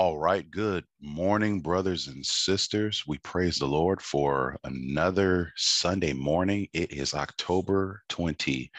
[0.00, 0.50] All right.
[0.50, 3.04] Good morning, brothers and sisters.
[3.06, 6.68] We praise the Lord for another Sunday morning.
[6.72, 8.70] It is October 23rd,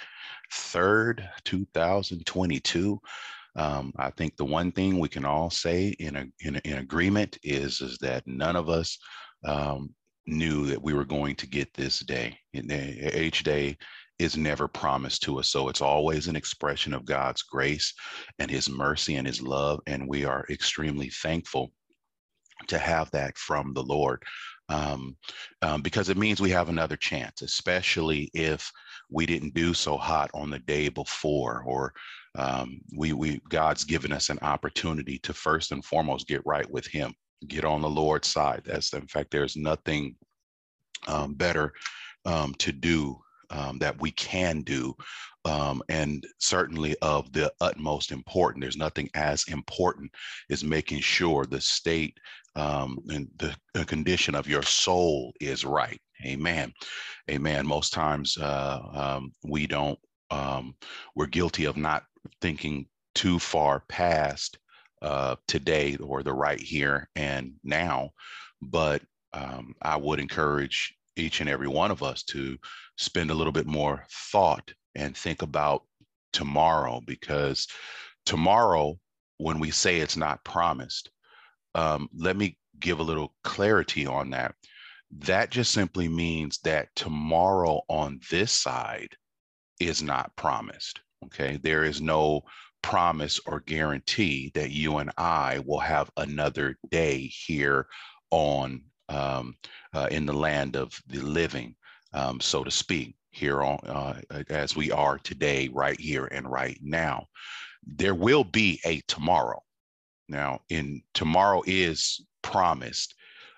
[1.46, 3.00] 2022.
[3.56, 7.38] Um, I think the one thing we can all say in, a, in, in agreement
[7.44, 8.98] is, is that none of us
[9.46, 9.94] um,
[10.26, 12.36] knew that we were going to get this day.
[12.52, 13.78] Each day
[14.22, 15.50] is never promised to us.
[15.50, 17.92] So it's always an expression of God's grace
[18.38, 19.80] and his mercy and his love.
[19.88, 21.72] And we are extremely thankful
[22.68, 24.22] to have that from the Lord.
[24.70, 25.18] Um,
[25.64, 28.72] um, because it means we have another chance, especially if
[29.10, 31.92] we didn't do so hot on the day before, or
[32.36, 36.88] um, we we God's given us an opportunity to first and foremost get right with
[36.88, 37.14] Him,
[37.48, 38.62] get on the Lord's side.
[38.66, 40.16] That's in fact, there's nothing
[41.08, 41.74] um, better
[42.24, 43.20] um, to do
[43.52, 44.96] um, that we can do
[45.46, 48.62] um, and certainly of the utmost important.
[48.62, 50.12] There's nothing as important
[50.50, 52.18] as making sure the state
[52.56, 56.00] um, and the, condition of your soul is right.
[56.26, 56.72] Amen.
[57.30, 57.66] Amen.
[57.66, 59.98] Most times uh, um, we don't,
[60.30, 60.76] um,
[61.16, 62.04] we're guilty of not
[62.42, 62.86] thinking
[63.16, 64.60] too far past
[65.02, 68.12] uh, today or the right here and now.
[68.62, 69.02] But
[69.34, 72.58] um, I would encourage each and every one of us to
[72.98, 75.84] spend a little bit more thought and think about
[76.34, 77.68] tomorrow because
[78.26, 78.98] tomorrow
[79.38, 81.10] when we say it's not promised
[81.76, 84.56] um, let me give a little clarity on that.
[85.20, 89.16] That just simply means that tomorrow on this side
[89.80, 91.60] is not promised okay?
[91.62, 92.44] There is no
[92.82, 97.86] promise or guarantee that you and i will have another day here
[98.32, 99.56] on um,
[99.94, 101.76] uh, in the land of the living,
[102.14, 106.78] um, so to speak, here on uh, as we are today, right here and right
[106.82, 107.26] now.
[107.86, 109.62] There will be a tomorrow.
[110.28, 113.16] Now, in tomorrow is promised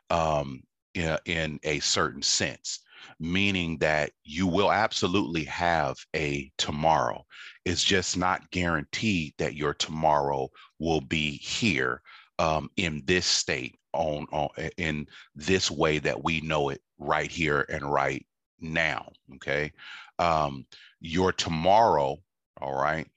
[0.09, 0.63] um,
[0.93, 2.79] in, in a certain sense,
[3.19, 7.25] meaning that you will absolutely have a tomorrow.
[7.65, 10.49] It's just not guaranteed that your tomorrow
[10.79, 12.01] will be here
[12.39, 17.65] um, in this state on, on in this way that we know it right here
[17.69, 18.25] and right
[18.59, 19.71] now okay?
[20.19, 20.65] Um
[20.99, 22.17] your tomorrow
[22.61, 23.07] all right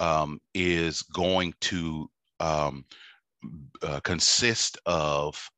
[0.00, 2.10] um is going to
[2.40, 2.84] um
[3.82, 5.50] uh, consist of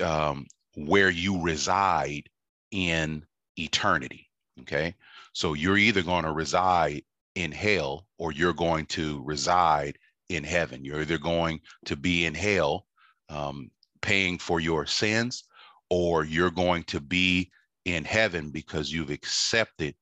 [0.00, 0.46] um
[0.76, 2.28] where you reside
[2.70, 3.24] in
[3.56, 4.28] eternity
[4.60, 4.94] okay?
[5.32, 7.02] So you're either going to reside
[7.34, 9.98] in hell or you're going to reside
[10.28, 10.84] in heaven.
[10.84, 12.86] You're either going to be in hell
[13.28, 13.70] um,
[14.00, 15.44] paying for your sins,
[15.90, 17.50] or you're going to be
[17.84, 19.94] in heaven because you've accepted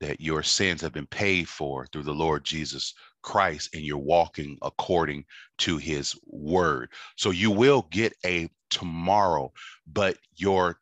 [0.00, 4.58] that your sins have been paid for through the Lord Jesus Christ and you're walking
[4.62, 5.24] according
[5.58, 6.90] to his word.
[7.16, 9.52] So you will get a tomorrow,
[9.86, 10.78] but your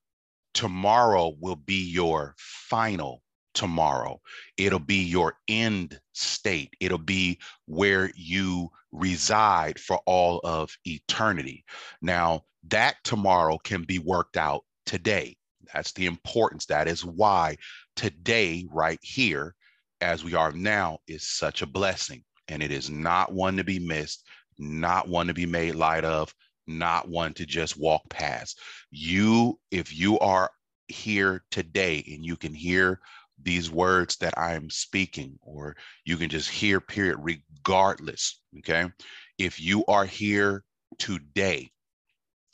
[0.55, 3.23] tomorrow will be your final
[3.53, 4.21] tomorrow.
[4.57, 6.75] It'll be your end state.
[6.81, 11.65] It'll be where you reside for all of eternity.
[12.03, 15.37] Now, that tomorrow can be worked out today.
[15.73, 16.67] That's the importance.
[16.67, 17.57] That is why
[17.97, 19.55] today, right here,
[20.01, 22.25] as we are now, is such a blessing.
[22.49, 24.27] And it is not one to be missed,
[24.59, 26.35] not one to be made light of,
[26.67, 28.59] not one to just walk past.
[28.91, 30.51] You, if you are
[30.89, 33.01] here today and you can hear
[33.43, 38.41] these words that I am speaking, or you can just hear, period, regardless.
[38.59, 38.91] Okay.
[39.39, 40.65] If you are here
[40.99, 41.71] today,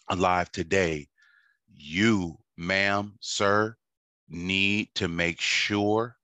[0.08, 1.08] alive today,
[1.68, 3.76] you, ma'am, sir,
[4.28, 6.16] need to make sure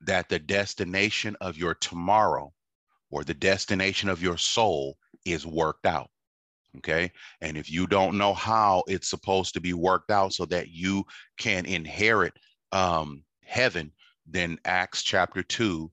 [0.00, 2.52] that the destination of your tomorrow
[3.10, 6.10] or the destination of your soul is worked out.
[6.78, 7.10] Okay.
[7.40, 11.04] And if you don't know how it's supposed to be worked out so that you
[11.38, 12.32] can inherit
[12.72, 13.92] um, heaven,
[14.26, 15.90] then Acts chapter 2,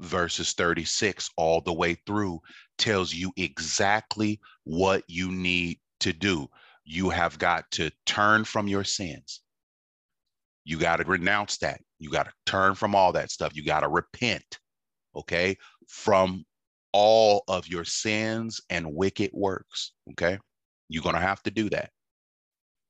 [0.00, 2.40] verses 36 all the way through
[2.78, 6.48] tells you exactly what you need to do.
[6.84, 9.40] You have got to turn from your sins.
[10.64, 11.80] You got to renounce that.
[11.98, 13.54] You got to turn from all that stuff.
[13.54, 14.58] You got to repent,
[15.16, 15.56] okay,
[15.88, 16.44] from
[16.92, 20.38] all of your sins and wicked works, okay?
[20.88, 21.90] You're going to have to do that.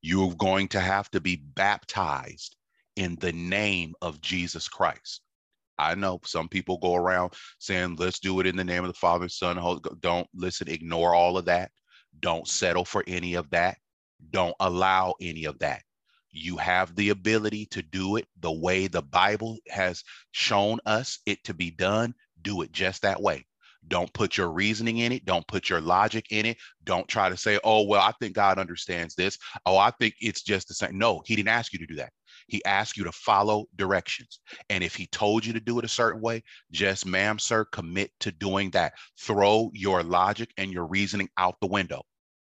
[0.03, 2.57] You're going to have to be baptized
[2.97, 5.23] in the name of Jesus Christ.
[5.79, 8.99] I know some people go around saying, let's do it in the name of the
[8.99, 11.71] Father, Son, Holy Don't listen, ignore all of that.
[12.21, 13.79] Don't settle for any of that.
[14.31, 15.83] Don't allow any of that.
[16.31, 21.43] You have the ability to do it the way the Bible has shown us it
[21.45, 22.15] to be done.
[22.43, 23.47] Do it just that way.
[23.89, 25.25] Don't put your reasoning in it.
[25.25, 26.57] Don't put your logic in it.
[26.85, 29.37] Don't try to say, oh, well, I think God understands this.
[29.67, 30.97] Oh, I think it's just the same.
[30.97, 32.13] No, he didn't ask you to do that.
[32.49, 34.41] He asked you to follow directions.
[34.71, 38.11] And if he told you to do it a certain way, just, ma'am, sir, commit
[38.21, 38.93] to doing that.
[39.21, 42.03] Throw your logic and your reasoning out the window.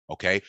[0.09, 0.41] Okay.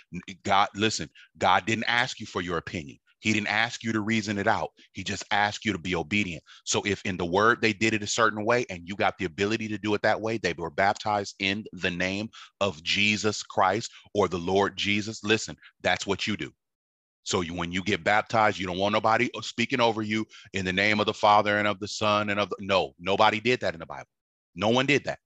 [0.45, 2.99] God, listen, God didn't ask you for your opinion.
[3.21, 4.71] He didn't ask you to reason it out.
[4.93, 6.45] He just asked you to be obedient.
[6.65, 9.25] So if in the word they did it a certain way and you got the
[9.25, 12.29] ability to do it that way, they were baptized in the name
[12.61, 15.25] of Jesus Christ or the Lord Jesus.
[15.25, 16.53] Listen, that's what you do.
[17.29, 20.65] So you, when you get baptized, you don't want nobody uh, speaking over you in
[20.65, 23.61] the name of the Father and of the Son and of the, no, nobody did
[23.61, 24.09] that in the Bible.
[24.55, 25.19] No one did that.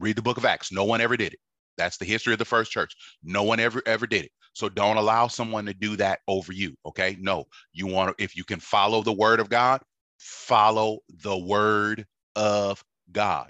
[0.00, 0.72] Read the book of Acts.
[0.72, 1.38] No one ever did it.
[1.78, 2.96] That's the history of the first church.
[3.22, 4.32] No one ever ever did it.
[4.52, 6.74] So don't allow someone to do that over you.
[6.84, 7.16] Okay.
[7.20, 9.82] No, you want to, if you can follow the word of God,
[10.18, 12.04] follow the word
[12.34, 12.82] of
[13.12, 13.48] God.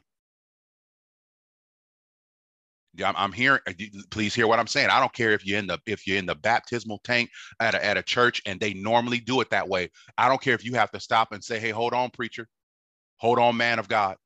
[3.02, 3.60] I'm, I'm hearing.
[3.66, 3.72] Uh,
[4.10, 4.90] please hear what I'm saying.
[4.90, 7.30] I don't care if you're in the if you're in the baptismal tank
[7.60, 9.90] at a, at a church and they normally do it that way.
[10.18, 12.48] I don't care if you have to stop and say, "Hey, hold on, preacher,
[13.18, 14.16] hold on, man of God.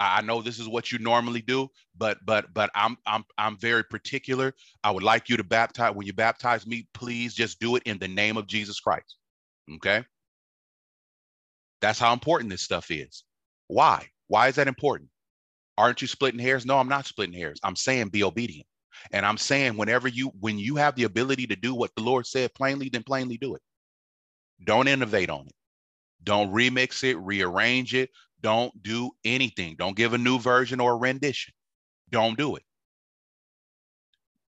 [0.00, 3.82] I know this is what you normally do, but but but I'm I'm I'm very
[3.84, 4.54] particular.
[4.84, 7.98] I would like you to baptize when you baptize me, please just do it in
[7.98, 9.16] the name of Jesus Christ.
[9.76, 10.04] Okay?
[11.80, 13.24] That's how important this stuff is.
[13.66, 14.06] Why?
[14.28, 15.10] Why is that important?
[15.78, 16.66] Aren't you splitting hairs?
[16.66, 17.60] No, I'm not splitting hairs.
[17.62, 18.66] I'm saying be obedient.
[19.12, 22.26] And I'm saying whenever you when you have the ability to do what the Lord
[22.26, 23.62] said plainly, then plainly do it.
[24.64, 25.54] Don't innovate on it.
[26.24, 28.10] Don't remix it, rearrange it.
[28.40, 29.76] Don't do anything.
[29.78, 31.54] Don't give a new version or a rendition.
[32.10, 32.64] Don't do it.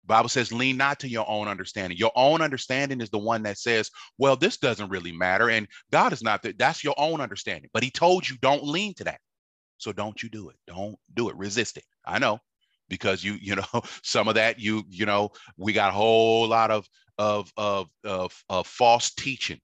[0.07, 1.99] Bible says, lean not to your own understanding.
[1.99, 5.51] Your own understanding is the one that says, well, this doesn't really matter.
[5.51, 6.59] And God is not that.
[6.59, 7.69] That's your own understanding.
[7.73, 9.21] But he told you don't lean to that.
[9.79, 10.57] So don't you do it.
[10.67, 11.37] Don't do it.
[11.37, 11.85] Resist it.
[12.05, 12.41] I know
[12.89, 16.71] because you, you know, some of that you, you know, we got a whole lot
[16.71, 16.87] of
[17.19, 19.61] of of of, of false teaching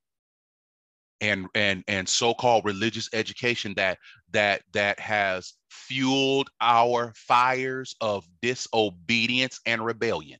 [1.21, 3.99] and and and so-called religious education that
[4.33, 10.39] that that has fueled our fires of disobedience and rebellion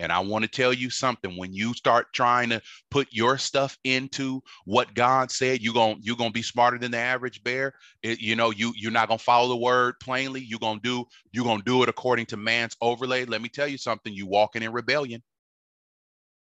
[0.00, 1.36] and I want to tell you something.
[1.36, 6.16] When you start trying to put your stuff into what God said, you're going you're
[6.16, 7.74] going to be smarter than the average bear.
[8.02, 10.40] It, you know, you you're not going to follow the word plainly.
[10.40, 13.26] You're going to do you're going to do it according to man's overlay.
[13.26, 14.12] Let me tell you something.
[14.12, 15.22] You walking in rebellion.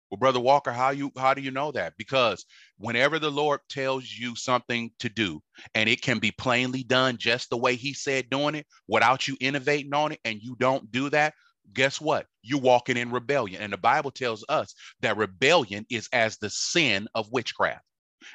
[0.09, 1.93] Well, brother Walker, how you how do you know that?
[1.97, 2.45] Because
[2.77, 5.41] whenever the Lord tells you something to do,
[5.75, 9.37] and it can be plainly done just the way He said doing it, without you
[9.39, 11.35] innovating on it, and you don't do that,
[11.73, 12.25] guess what?
[12.43, 13.61] You're walking in rebellion.
[13.61, 17.83] And the Bible tells us that rebellion is as the sin of witchcraft.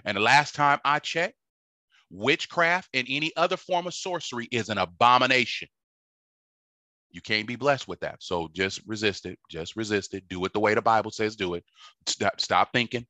[0.05, 1.35] And the last time I checked,
[2.11, 5.69] witchcraft and any other form of sorcery is an abomination.
[7.11, 8.17] You can't be blessed with that.
[8.23, 9.39] So just resist it.
[9.51, 10.29] Just resist it.
[10.29, 11.65] Do it the way the Bible says do it.
[12.07, 13.07] Stop, stop thinking.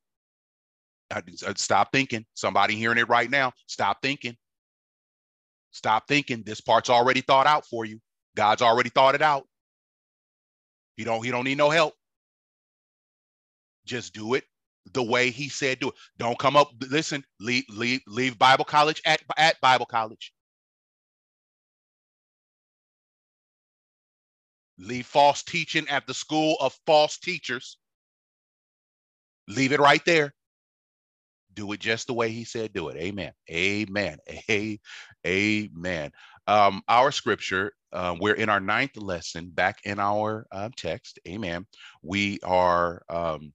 [1.55, 2.25] Stop thinking.
[2.33, 3.51] Somebody hearing it right now.
[3.67, 4.35] Stop thinking.
[5.71, 6.43] Stop thinking.
[6.45, 7.99] This part's already thought out for you.
[8.35, 9.45] God's already thought it out.
[10.99, 11.93] He don't he don't need no help.
[13.85, 14.43] Just do it
[14.91, 15.95] the way he said do it.
[16.17, 16.73] Don't come up.
[16.89, 20.33] Listen, leave leave leave Bible college at at Bible college.
[24.77, 27.77] Leave false teaching at the school of false teachers.
[29.47, 30.33] Leave it right there.
[31.59, 32.95] Do it just the way he said do it.
[32.95, 33.33] Amen.
[33.51, 34.17] Amen.
[34.49, 34.79] A-
[35.27, 36.11] amen.
[36.47, 41.19] Um, our scripture uh, we're in our ninth lesson back in our uh, text.
[41.27, 41.65] Amen.
[42.01, 43.51] We are um,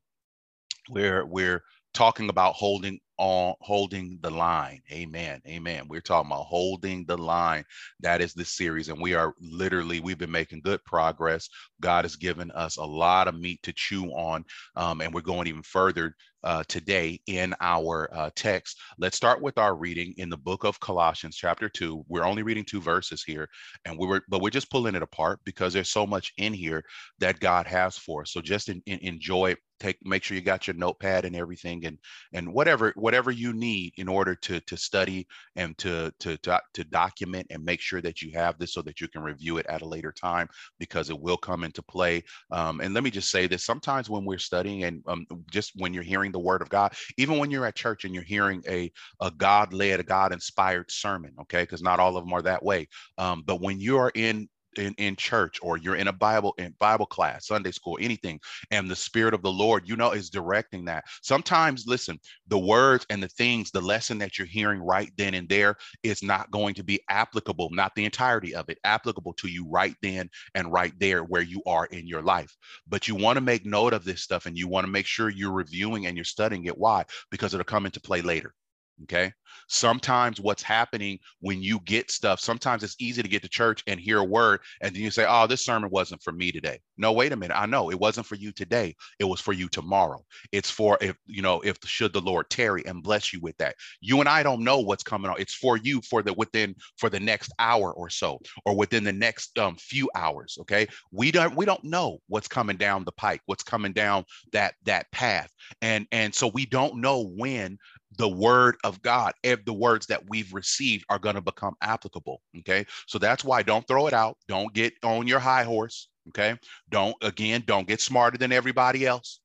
[0.90, 1.62] we're we're
[1.94, 7.64] talking about holding on holding the line amen amen we're talking about holding the line
[8.00, 11.48] that is the series and we are literally we've been making good progress
[11.80, 14.44] god has given us a lot of meat to chew on
[14.74, 16.12] um, and we're going even further
[16.44, 18.78] uh, today in our uh, text.
[18.98, 22.04] Let's start with our reading in the book of Colossians, chapter two.
[22.08, 23.48] We're only reading two verses here,
[23.84, 26.84] and we were, but we're just pulling it apart because there's so much in here
[27.18, 28.32] that God has for us.
[28.32, 31.98] So just in, in, enjoy take make sure you got your notepad and everything and
[32.32, 35.26] and whatever whatever you need in order to to study
[35.56, 39.00] and to to to, to document and make sure that you have this so that
[39.00, 40.48] you can review it at a later time
[40.78, 42.22] because it will come into play.
[42.50, 45.94] Um, and let me just say this sometimes when we're studying and um, just when
[45.94, 48.90] you're hearing the word of god even when you're at church and you're hearing a
[49.20, 51.62] a god-led a god-inspired sermon okay?
[51.62, 52.88] Because not all of them are that way.
[53.18, 56.74] Um, but when you are in in, in church or you're in a bible in
[56.78, 58.40] bible class sunday school anything
[58.70, 61.04] and the spirit of the lord you know is directing that.
[61.22, 65.48] Sometimes listen the words and the things the lesson that you're hearing right then and
[65.48, 69.66] there is not going to be applicable not the entirety of it applicable to you
[69.68, 72.56] right then and right there where you are in your life.
[72.86, 75.28] But you want to make note of this stuff and you want to make sure
[75.28, 76.78] you're reviewing and you're studying it.
[76.78, 77.04] Why?
[77.30, 78.54] Because it'll come into play later
[79.02, 79.32] Okay.
[79.68, 83.98] Sometimes what's happening when you get stuff, sometimes it's easy to get to church and
[83.98, 86.78] hear a word and then you say, Oh, this sermon wasn't for me today.
[86.96, 87.58] No, wait a minute.
[87.58, 88.94] I know it wasn't for you today.
[89.18, 90.24] It was for you tomorrow.
[90.52, 93.74] It's for if, you know, if should the Lord tarry and bless you with that.
[94.00, 95.40] You and I don't know what's coming on.
[95.40, 99.12] It's for you for the within for the next hour or so, or within the
[99.12, 100.56] next um, few hours.
[100.60, 100.86] Okay.
[101.10, 105.10] We don't we don't know what's coming down the pike, what's coming down that that
[105.10, 105.50] path.
[105.82, 107.78] And and so we don't know when
[108.16, 112.40] the word of God, if the words that we've received are going to become applicable.
[112.58, 112.86] Okay.
[113.06, 114.36] So that's why don't throw it out.
[114.48, 116.08] Don't get on your high horse.
[116.28, 116.58] Okay.
[116.90, 119.40] Don't, again, don't get smarter than everybody else.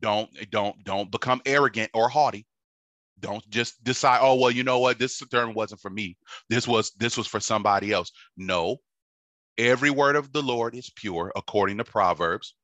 [0.00, 2.46] Don't, eh, don't, don't become arrogant or haughty.
[3.20, 4.98] Don't just decide, oh, well, you know what?
[4.98, 6.16] This term wasn't for me.
[6.50, 8.10] This was, this was for somebody else.
[8.36, 8.78] No,
[9.56, 12.54] every word of the Lord is pure according to Proverbs.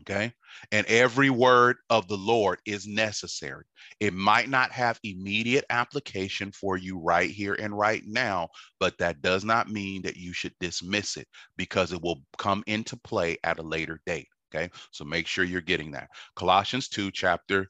[0.00, 0.32] Okay.
[0.72, 3.64] And every word of the Lord is necessary.
[3.98, 9.22] It might not have immediate application for you right here and right now, but that
[9.22, 13.58] does not mean that you should dismiss it because it will come into play at
[13.58, 14.28] a later date.
[14.52, 16.08] Okay, so make sure you're getting that.
[16.34, 17.68] Colossians 2, chapter,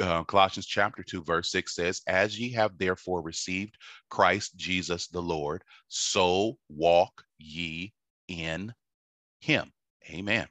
[0.00, 3.76] uh, Colossians chapter 2, verse 6 says, As ye have therefore received
[4.10, 7.92] Christ Jesus the Lord, so walk ye
[8.28, 8.72] in
[9.40, 9.72] him.
[10.08, 10.46] Amen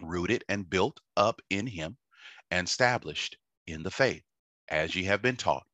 [0.00, 1.96] rooted and built up in him
[2.50, 3.36] and established
[3.66, 4.22] in the faith,
[4.68, 5.66] as ye have been taught,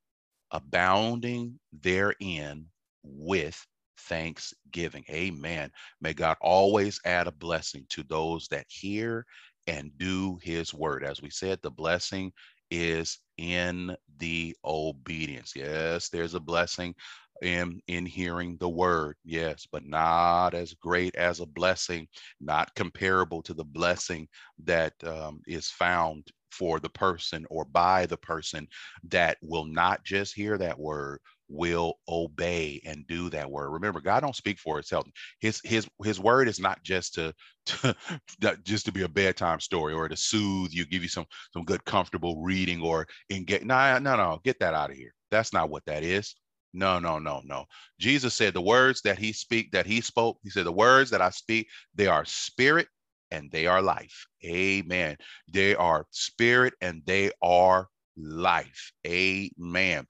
[0.50, 2.66] abounding therein
[3.02, 3.66] with
[3.98, 5.04] thanksgiving.
[5.10, 5.70] Amen.
[6.00, 9.24] May God always add a blessing to those that hear
[9.66, 11.04] and do his word.
[11.04, 12.32] As we said, the blessing
[12.70, 15.52] is in the obedience.
[15.54, 16.94] Yes, there's a blessing
[17.42, 22.06] in in hearing the word yes but not as great as a blessing
[22.40, 24.28] not comparable to the blessing
[24.62, 28.66] that um, is found for the person or by the person
[29.08, 33.70] that will not just hear that word will obey and do that word.
[33.70, 35.06] Remember god don't speak for itself.
[35.40, 37.34] His his his word is not just to,
[37.66, 37.96] to
[38.64, 41.84] just to be a bedtime story or to soothe you give you some some good
[41.84, 43.06] comfortable reading or
[43.46, 45.12] get no no no get that out of here.
[45.30, 46.34] That's not what that is
[46.74, 47.66] no, no, no, no.
[47.98, 51.22] Jesus said the words that he speak that he spoke, he said the words that
[51.22, 52.88] I speak, they are spirit
[53.30, 54.26] and they are life.
[54.44, 55.16] Amen.
[55.50, 58.92] They are spirit and they are life.
[59.06, 60.06] Amen.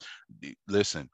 [0.66, 1.10] Listen,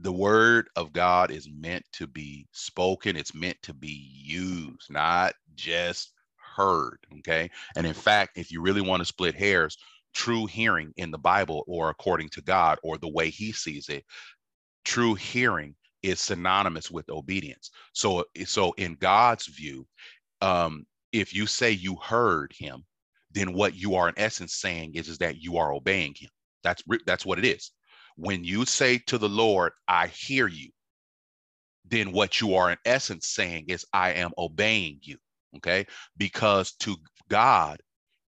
[0.00, 5.34] the word of God is meant to be spoken, it's meant to be used, not
[5.54, 6.12] just
[6.56, 6.98] heard.
[7.18, 7.48] Okay.
[7.76, 9.76] And in fact, if you really want to split hairs,
[10.12, 14.04] true hearing in the Bible or according to God or the way he sees it
[14.84, 17.70] true hearing is synonymous with obedience.
[17.92, 19.86] So, so in God's view,
[20.40, 22.84] um, if you say you heard him,
[23.32, 26.30] then what you are in essence saying is, is that you are obeying him.
[26.62, 27.70] That's that's what it is.
[28.16, 30.70] When you say to the Lord, I hear you,
[31.84, 35.16] then what you are in essence saying is, I am obeying you.
[35.56, 35.86] Okay.
[36.16, 36.96] Because to
[37.28, 37.80] God,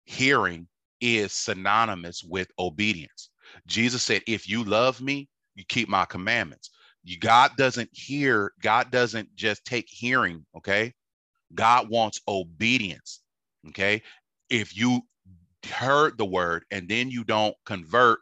[0.05, 0.67] hearing
[1.01, 3.29] is synonymous with obedience.
[3.67, 6.71] Jesus said, If you love me, you keep my commandments.
[7.03, 10.93] You, God doesn't hear, God doesn't just take hearing, okay?
[11.53, 13.21] God wants obedience,
[13.67, 14.01] okay?
[14.49, 15.01] If you
[15.67, 18.19] heard the word and then you don't convert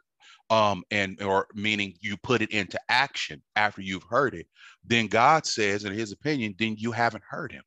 [0.50, 4.46] um and or meaning you put it into action after you've heard it
[4.84, 7.62] then god says in his opinion then you haven't heard him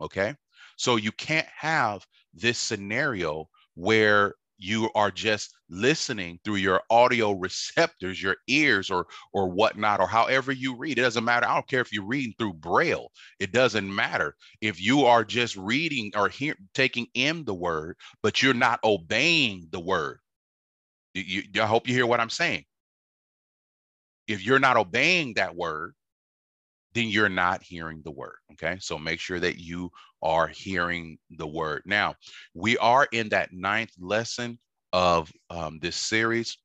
[0.00, 0.34] okay
[0.76, 8.22] so you can't have this scenario where you are just listening through your audio receptors,
[8.22, 10.98] your ears or or whatnot, or however you read.
[10.98, 11.46] It doesn't matter.
[11.46, 13.10] I don't care if you're reading through braille.
[13.38, 14.36] It doesn't matter.
[14.60, 19.68] If you are just reading or hear, taking in the word, but you're not obeying
[19.70, 20.18] the word.
[21.14, 22.64] You, I hope you hear what I'm saying.
[24.26, 25.94] If you're not obeying that word,
[26.94, 28.36] then you're not hearing the word.
[28.52, 28.76] Okay.
[28.80, 29.90] So make sure that you
[30.22, 31.82] are hearing the word.
[31.86, 32.14] Now,
[32.54, 34.58] we are in that ninth lesson
[34.92, 36.56] of um, this series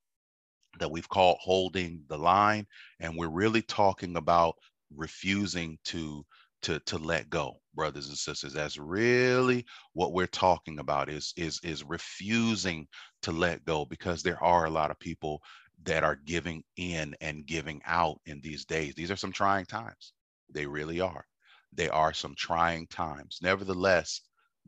[0.79, 2.65] that we've called Holding the Line.
[2.99, 4.55] And we're really talking about
[4.95, 6.25] refusing to.
[6.61, 9.63] To, to let go brothers and sisters that's really
[9.93, 12.87] what we're talking about is is is refusing
[13.21, 15.43] to let go because there are a lot of people
[15.83, 18.95] that are giving in and giving out in these days.
[18.95, 20.13] These are some trying times.
[20.49, 21.25] They really are.
[21.73, 23.39] They are some trying times.
[23.41, 24.21] Nevertheless,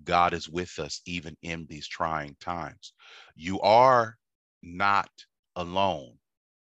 [0.04, 2.94] God is with us even in these trying times.
[3.36, 4.18] You are
[4.62, 5.10] not
[5.56, 6.14] alone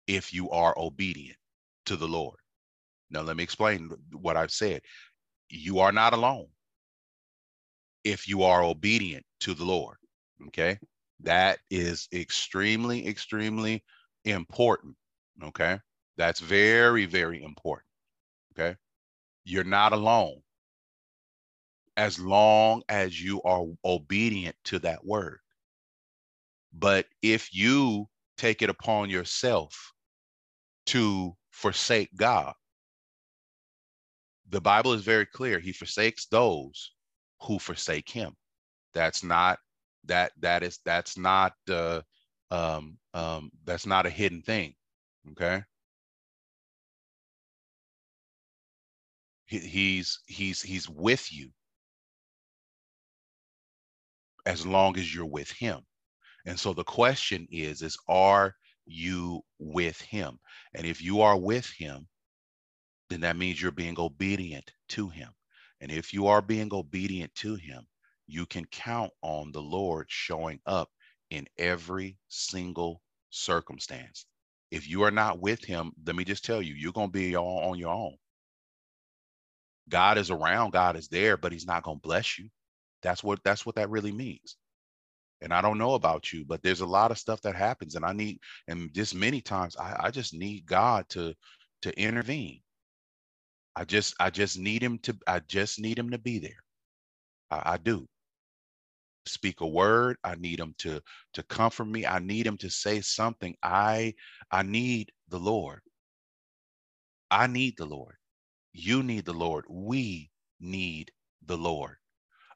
[0.06, 1.38] if you are obedient
[1.86, 2.38] to the Lord.
[3.10, 4.82] Now, let me explain what I've said.
[5.50, 6.48] You are not alone
[8.04, 9.96] if you are obedient to the Lord.
[10.48, 10.78] Okay.
[11.20, 13.82] That is extremely, extremely
[14.24, 14.94] important.
[15.42, 15.78] Okay.
[16.16, 17.88] That's very, very important.
[18.52, 18.76] Okay.
[19.44, 20.40] You're not alone
[21.98, 25.40] as long as you are obedient to that word.
[26.72, 28.06] But if you
[28.38, 29.92] take it upon yourself
[30.86, 32.54] to forsake God,
[34.48, 35.58] the Bible is very clear.
[35.58, 36.92] He forsakes those
[37.42, 38.36] who forsake him.
[38.94, 39.58] That's not
[40.04, 42.00] that that is that's not uh
[42.52, 44.74] um um that's not a hidden thing.
[45.32, 45.64] Okay.
[49.46, 51.50] He, he's he's he's with you
[54.48, 55.80] as long as you're with him.
[56.46, 58.54] And so the question is is are
[58.86, 60.38] you with him?
[60.74, 62.08] And if you are with him,
[63.10, 65.28] then that means you're being obedient to him.
[65.82, 67.86] And if you are being obedient to him,
[68.26, 70.88] you can count on the Lord showing up
[71.30, 74.24] in every single circumstance.
[74.70, 77.36] If you are not with him, let me just tell you, you're going to be
[77.36, 78.16] all on your own.
[79.90, 82.48] God is around, God is there, but he's not going to bless you.
[83.02, 84.56] That's what that's what that really means.
[85.42, 88.04] And I don't know about you, but there's a lot of stuff that happens and
[88.04, 91.34] I need and just many times I, I just need God to
[91.82, 92.60] to intervene.
[93.76, 96.62] I just I just need him to I just need him to be there.
[97.50, 98.06] I, I do.
[99.26, 100.16] Speak a word.
[100.24, 101.00] I need him to
[101.34, 102.06] to comfort me.
[102.06, 103.56] I need him to say something.
[103.62, 104.14] I
[104.50, 105.80] I need the Lord.
[107.30, 108.16] I need the Lord.
[108.72, 109.66] You need the Lord.
[109.68, 111.12] We need
[111.46, 111.96] the Lord.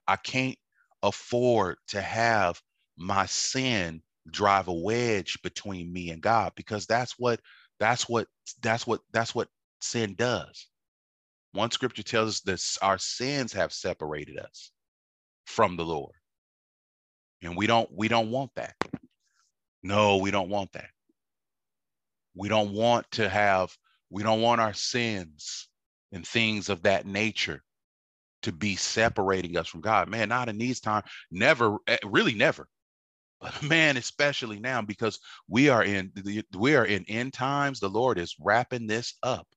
[0.07, 0.57] I can't
[1.01, 2.61] afford to have
[2.97, 7.39] my sin drive a wedge between me and God because that's what
[7.79, 8.27] that's what
[8.61, 9.49] that's what that's what
[9.81, 10.67] sin does.
[11.51, 14.71] One scripture tells us that our sins have separated us
[15.45, 16.15] from the Lord.
[17.43, 18.75] And we don't we don't want that.
[19.83, 20.89] No, we don't want that.
[22.35, 23.75] We don't want to have
[24.09, 25.67] we don't want our sins
[26.11, 27.63] and things of that nature
[28.43, 30.09] to be separating us from God.
[30.09, 32.67] Man, not in these times, never, eh, really never.
[33.41, 36.11] But man, especially now because we are in
[36.57, 37.79] we are in end times.
[37.79, 39.47] The Lord is wrapping this up.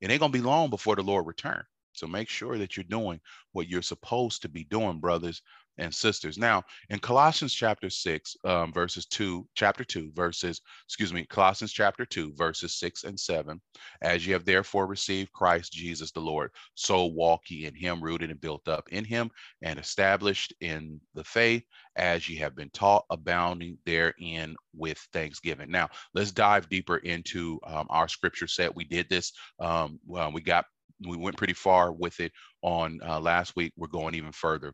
[0.00, 1.62] It ain't gonna be long before the Lord return.
[1.92, 3.20] So make sure that you're doing
[3.52, 5.42] what you're supposed to be doing, brothers
[5.78, 6.38] and sisters.
[6.38, 12.04] Now, in Colossians chapter 6, um, verses 2, chapter 2, verses, excuse me, Colossians chapter
[12.04, 13.60] 2, verses 6 and 7,
[14.02, 18.30] as you have therefore received Christ Jesus the Lord, so walk ye in him, rooted
[18.30, 19.30] and built up in him,
[19.62, 21.64] and established in the faith,
[21.96, 25.70] as ye have been taught, abounding therein with thanksgiving.
[25.70, 28.74] Now, let's dive deeper into um, our scripture set.
[28.74, 30.64] We did this, um, well, we got
[31.06, 33.72] we went pretty far with it on uh, last week.
[33.76, 34.72] We're going even further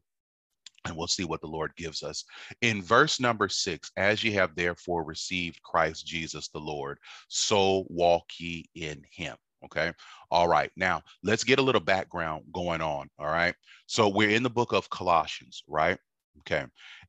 [0.85, 2.25] and we'll see what the Lord gives us.
[2.61, 8.25] In verse number six, as ye have therefore received Christ Jesus the Lord, so walk
[8.39, 9.37] ye in him.
[9.65, 9.93] Okay.
[10.31, 10.71] All right.
[10.77, 13.09] Now let's get a little background going on.
[13.19, 13.55] All right.
[13.87, 15.99] So we're in the book of Colossians, right?
[16.41, 16.65] Okay.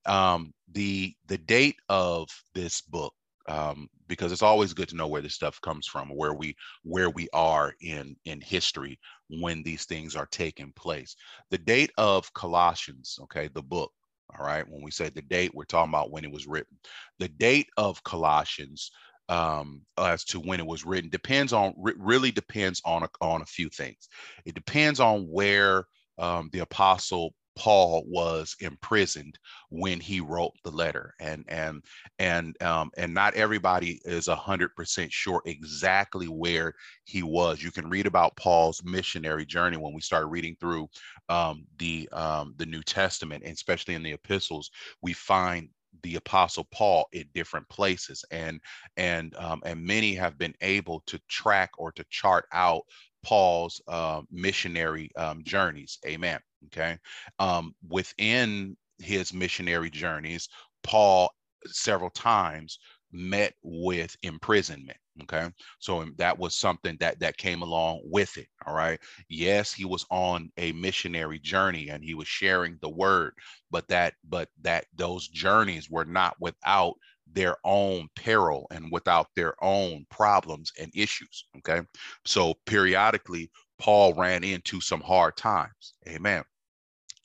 [0.05, 3.13] Um, the the date of this book
[3.49, 7.09] um, because it's always good to know where this stuff comes from, where we where
[7.09, 8.99] we are in in history
[9.41, 11.15] when these things are taking place.
[11.49, 13.91] The date of Colossians, okay, the book.
[14.37, 16.77] All right, when we say the date, we're talking about when it was written.
[17.19, 18.91] The date of Colossians
[19.29, 23.45] um, as to when it was written depends on really depends on a, on a
[23.45, 24.09] few things.
[24.45, 25.85] It depends on where
[26.17, 29.37] um, the apostle Paul was imprisoned
[29.69, 31.83] when he wrote the letter, and and
[32.19, 36.73] and um, and not everybody is a hundred percent sure exactly where
[37.05, 37.61] he was.
[37.61, 40.87] You can read about Paul's missionary journey when we start reading through
[41.29, 45.69] um, the um, the New Testament, and especially in the epistles, we find
[46.01, 48.59] the apostle paul in different places and
[48.97, 52.81] and um, and many have been able to track or to chart out
[53.23, 56.97] paul's uh, missionary um, journeys amen Okay.
[57.39, 60.49] Um, within his missionary journeys,
[60.83, 61.31] Paul
[61.65, 62.79] several times
[63.11, 65.47] met with imprisonment okay
[65.77, 68.99] so um, that was something that that came along with it all right
[69.29, 73.33] yes he was on a missionary journey and he was sharing the word
[73.69, 76.95] but that but that those journeys were not without
[77.31, 81.81] their own peril and without their own problems and issues okay
[82.25, 85.95] so periodically Paul ran into some hard times.
[86.07, 86.43] Amen.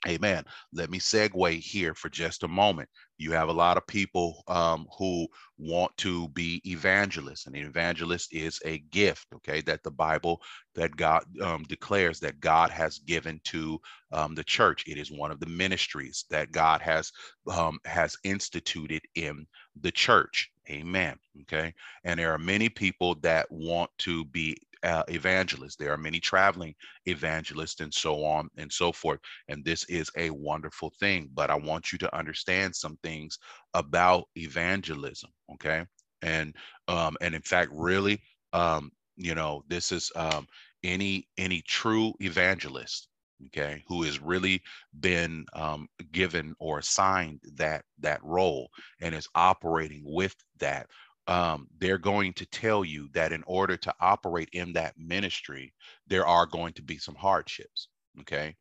[0.07, 0.45] Amen.
[0.73, 2.89] Let me segue here for just a moment.
[3.19, 5.27] You have a lot of people um, who
[5.59, 10.41] want to be evangelists, and an evangelist is a gift, okay, that the Bible,
[10.77, 13.81] that God um, declares that God has given to
[14.13, 14.85] um, the church.
[14.87, 17.11] It is one of the ministries that God has
[17.51, 19.47] um, has instituted in
[19.81, 20.51] the church.
[20.71, 21.17] Amen.
[21.43, 25.77] Okay, and there are many people that want to be uh, evangelists.
[25.77, 26.75] There are many traveling
[27.07, 29.21] evangelists and so on and so forth.
[29.49, 31.31] And this is a wonderful thing.
[31.35, 33.39] But I want you to understand some things
[33.75, 35.31] about evangelism.
[35.55, 35.85] Okay.
[36.23, 36.55] And
[36.89, 38.21] um, and in fact, really,
[38.53, 40.47] um, you know, this is um,
[40.83, 43.09] any any true evangelist
[43.47, 44.61] okay who has really
[45.01, 48.69] been um, given or assigned that that role
[49.01, 50.87] and is operating with that
[51.29, 55.73] um, they're going to tell you that in order to operate in that ministry,
[56.07, 57.89] there are going to be some hardships.
[58.21, 58.57] Okay.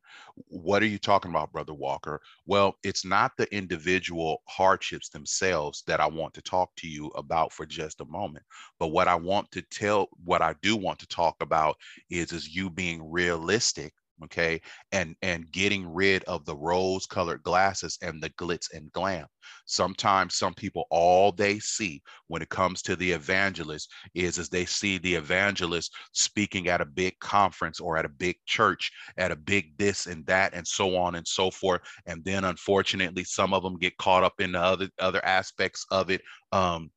[0.46, 2.20] What are you talking about, Brother Walker?
[2.46, 7.52] Well, it's not the individual hardships themselves that I want to talk to you about
[7.52, 8.44] for just a moment.
[8.78, 11.76] But what I want to tell, what I do want to talk about
[12.08, 14.60] is, is you being realistic okay
[14.92, 19.26] and and getting rid of the rose colored glasses and the glitz and glam.
[19.66, 24.64] Sometimes some people all they see when it comes to the evangelist is as they
[24.64, 29.36] see the evangelist speaking at a big conference or at a big church at a
[29.36, 33.62] big this and that and so on and so forth and then unfortunately some of
[33.62, 36.20] them get caught up in the other other aspects of it
[36.52, 36.90] um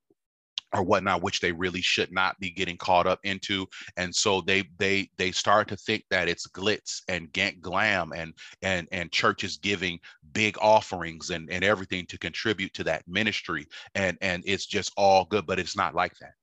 [0.74, 3.68] or whatnot, which they really should not be getting caught up into.
[3.98, 8.88] And so they they they start to think that it's glitz and glam and and
[8.92, 10.00] and churches giving
[10.34, 13.68] big offerings and and everything to contribute to that ministry.
[13.96, 16.34] And and it's just all good, but it's not like that.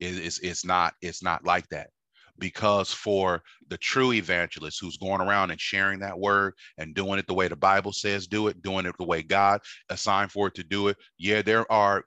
[0.00, 1.90] It's it's not it's not like that
[2.40, 7.26] because for the true evangelist who's going around and sharing that word and doing it
[7.26, 10.54] the way the bible says do it doing it the way god assigned for it
[10.54, 10.96] to do it.
[11.18, 12.04] Yeah there are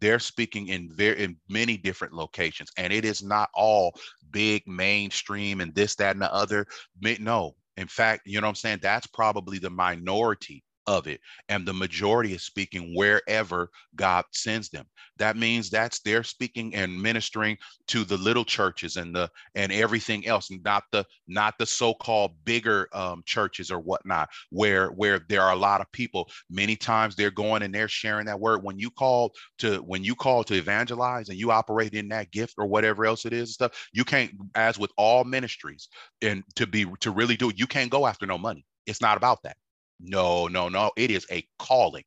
[0.00, 3.92] they're speaking in very in many different locations and it is not all
[4.30, 6.66] big mainstream and this that and the other.
[7.00, 7.54] No.
[7.76, 8.80] In fact you know what i'm saying?
[8.82, 14.86] That's probably the minority of it and the majority is speaking wherever god sends them.
[15.18, 17.56] That means that's they're speaking and ministering
[17.88, 22.88] to the little churches and the and everything else not the not the so-called bigger
[22.92, 26.28] um, churches or whatnot where where there are a lot of people.
[26.50, 28.62] Many times they're going and they're sharing that word.
[28.62, 32.54] When you call to when you call to evangelize and you operate in that gift
[32.58, 35.88] or whatever else it is and stuff you can't as with all ministries
[36.22, 38.64] and to be to really do it you can't go after no money.
[38.86, 39.56] It's not about that
[40.02, 40.90] no, no, no.
[40.96, 42.04] It is a calling.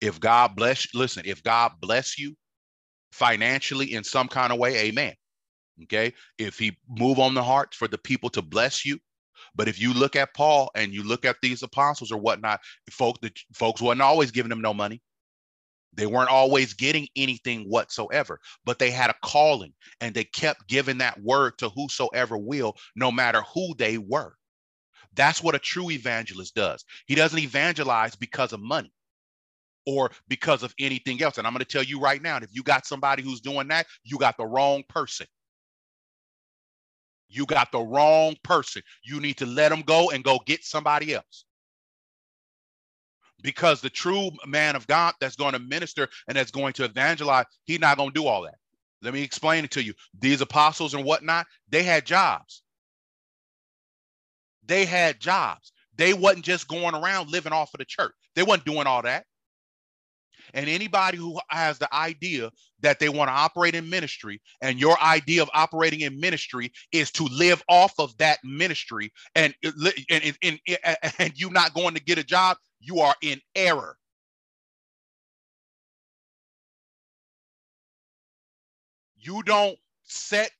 [0.00, 2.36] If God bless, listen, if God bless you
[3.12, 5.14] financially in some kind of way, amen.
[5.82, 6.14] Okay.
[6.38, 8.98] If he move on the hearts for the people to bless you.
[9.54, 12.60] But if you look at Paul and you look at these apostles or whatnot,
[12.90, 15.00] folks, the folks wasn't always giving them no money.
[15.94, 20.98] They weren't always getting anything whatsoever, but they had a calling and they kept giving
[20.98, 24.37] that word to whosoever will, no matter who they were.
[25.18, 26.86] That's what a true evangelist does.
[27.06, 28.92] He doesn't evangelize because of money
[29.86, 31.38] or because of anything else.
[31.38, 33.86] And I'm going to tell you right now if you got somebody who's doing that,
[34.04, 35.26] you got the wrong person.
[37.28, 38.82] You got the wrong person.
[39.04, 41.44] You need to let them go and go get somebody else.
[43.42, 47.46] Because the true man of God that's going to minister and that's going to evangelize,
[47.66, 48.56] he's not going to do all that.
[49.02, 49.94] Let me explain it to you.
[50.20, 52.62] These apostles and whatnot, they had jobs.
[54.68, 55.72] They had jobs.
[55.96, 58.12] They wasn't just going around living off of the church.
[58.36, 59.24] They wasn't doing all that.
[60.54, 62.50] And anybody who has the idea
[62.80, 67.10] that they want to operate in ministry, and your idea of operating in ministry is
[67.12, 69.72] to live off of that ministry, and uh,
[70.10, 73.96] and, and, and, and you not going to get a job, you are in error.
[79.16, 80.50] You don't set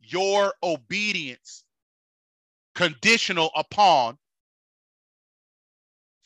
[0.00, 1.64] your obedience
[2.74, 4.18] conditional upon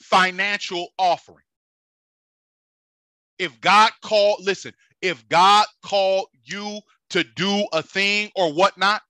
[0.01, 1.45] financial offering.
[3.39, 6.81] If God called, listen, if God called you
[7.11, 9.03] to do a thing or whatnot,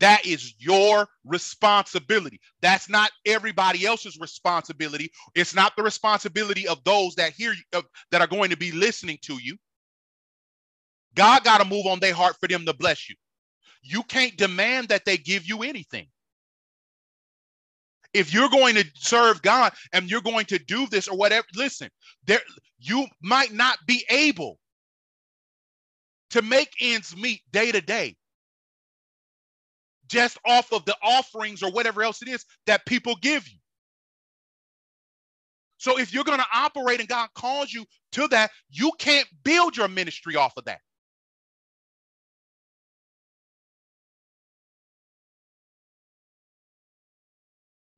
[0.00, 2.40] that is your responsibility.
[2.60, 5.12] That's not everybody else's responsibility.
[5.34, 8.72] It's not the responsibility of those that hear you, uh, that are going to be
[8.72, 9.56] listening to you.
[11.14, 13.16] God got to move on their heart for them to bless you.
[13.82, 16.08] You can't demand that they give you anything.
[18.14, 21.90] If you're going to serve God and you're going to do this or whatever, listen,
[22.26, 22.40] there
[22.78, 24.58] you might not be able
[26.30, 28.16] to make ends meet day to day.
[30.08, 33.58] just off of the offerings or whatever else it is that people give you.
[35.78, 39.76] So if you're going to operate and God calls you to that, you can't build
[39.76, 40.80] your ministry off of that.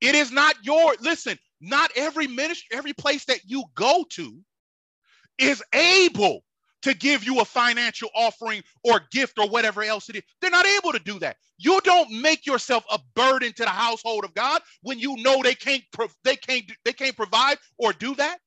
[0.05, 4.39] It is not your, listen, not every ministry, every place that you go to
[5.37, 6.43] is able
[6.83, 10.23] to give you a financial offering or gift or whatever else it is.
[10.41, 11.37] They're not able to do that.
[11.57, 15.55] You don't make yourself a burden to the household of God when you know they
[15.55, 15.83] can't
[16.23, 18.37] they can't they can't provide or do that.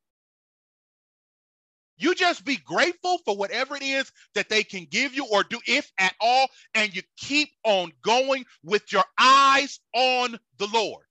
[1.98, 5.60] You just be grateful for whatever it is that they can give you or do,
[5.66, 11.04] if at all, and you keep on going with your eyes on the Lord.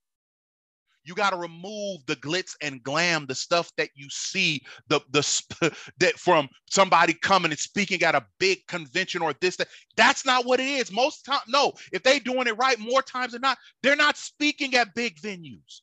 [1.07, 5.21] You got to remove the glitz and glam, the stuff that you see, the the
[5.99, 9.69] that from somebody coming and speaking at a big convention or this that.
[9.97, 10.91] That's not what it is.
[10.91, 11.73] Most time, no.
[11.93, 15.81] If they doing it right, more times than not, they're not speaking at big venues.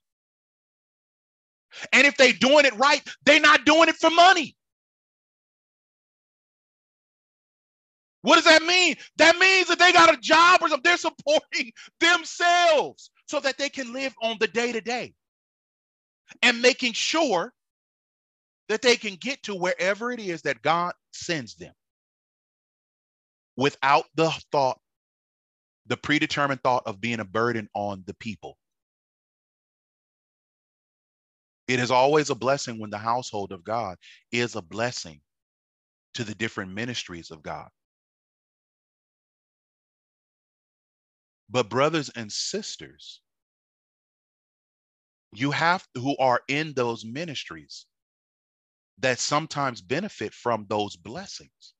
[1.93, 4.57] And if they doing it right, they're not doing it for money.
[8.23, 8.97] What does that mean?
[9.19, 10.83] That means that they got a job or something.
[10.85, 15.15] They're supporting themselves so that they can live on the day to day
[16.43, 17.53] and making sure
[18.69, 21.73] that they can get to wherever it is that God sends them
[23.57, 24.79] without the thought,
[25.87, 28.57] the predetermined thought of being a burden on the people.
[31.69, 33.97] It is always a blessing when the household of God
[34.33, 35.21] is a blessing
[36.15, 37.69] to the different ministries of God.
[41.55, 43.23] But, brothers and sisters,
[45.33, 47.87] you have who are in those ministries
[48.99, 51.75] that sometimes benefit from those blessings.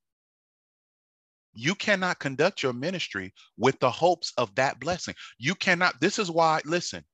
[1.55, 5.17] You cannot conduct your ministry with the hopes of that blessing.
[5.39, 6.01] You cannot.
[6.01, 7.05] This is why, listen,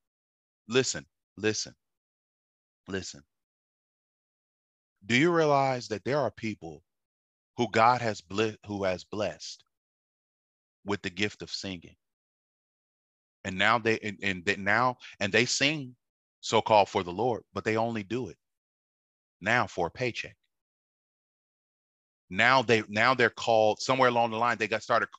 [0.67, 1.73] listen, listen,
[2.87, 3.23] listen.
[5.07, 6.83] Do you realize that there are people
[7.57, 9.63] who God has blessed, who has blessed
[10.85, 11.95] with the gift of singing?
[13.43, 15.95] And now they and, and they, now and they sing
[16.41, 18.37] so called for the Lord, but they only do it
[19.41, 20.35] now for a paycheck.
[22.29, 24.57] Now they now they're called somewhere along the line.
[24.57, 25.09] They got started.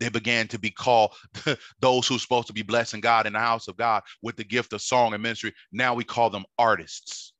[0.00, 1.12] They began to be called
[1.80, 4.72] those who's supposed to be blessing God in the house of God with the gift
[4.72, 5.52] of song and ministry.
[5.72, 7.33] Now we call them artists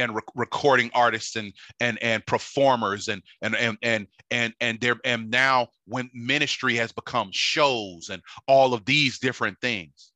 [0.00, 4.96] and re- recording artists and and and performers and and and and and and there
[5.04, 10.10] and now when ministry has become shows and all of these different things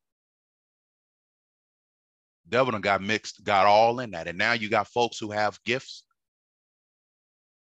[2.49, 4.27] devil done got mixed, got all in that.
[4.27, 6.03] And now you got folks who have gifts.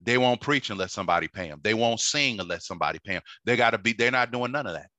[0.02, 1.60] They won't preach unless somebody pay them.
[1.64, 3.24] They won't sing unless somebody pay them.
[3.46, 4.90] They got to be, they're not doing none of that.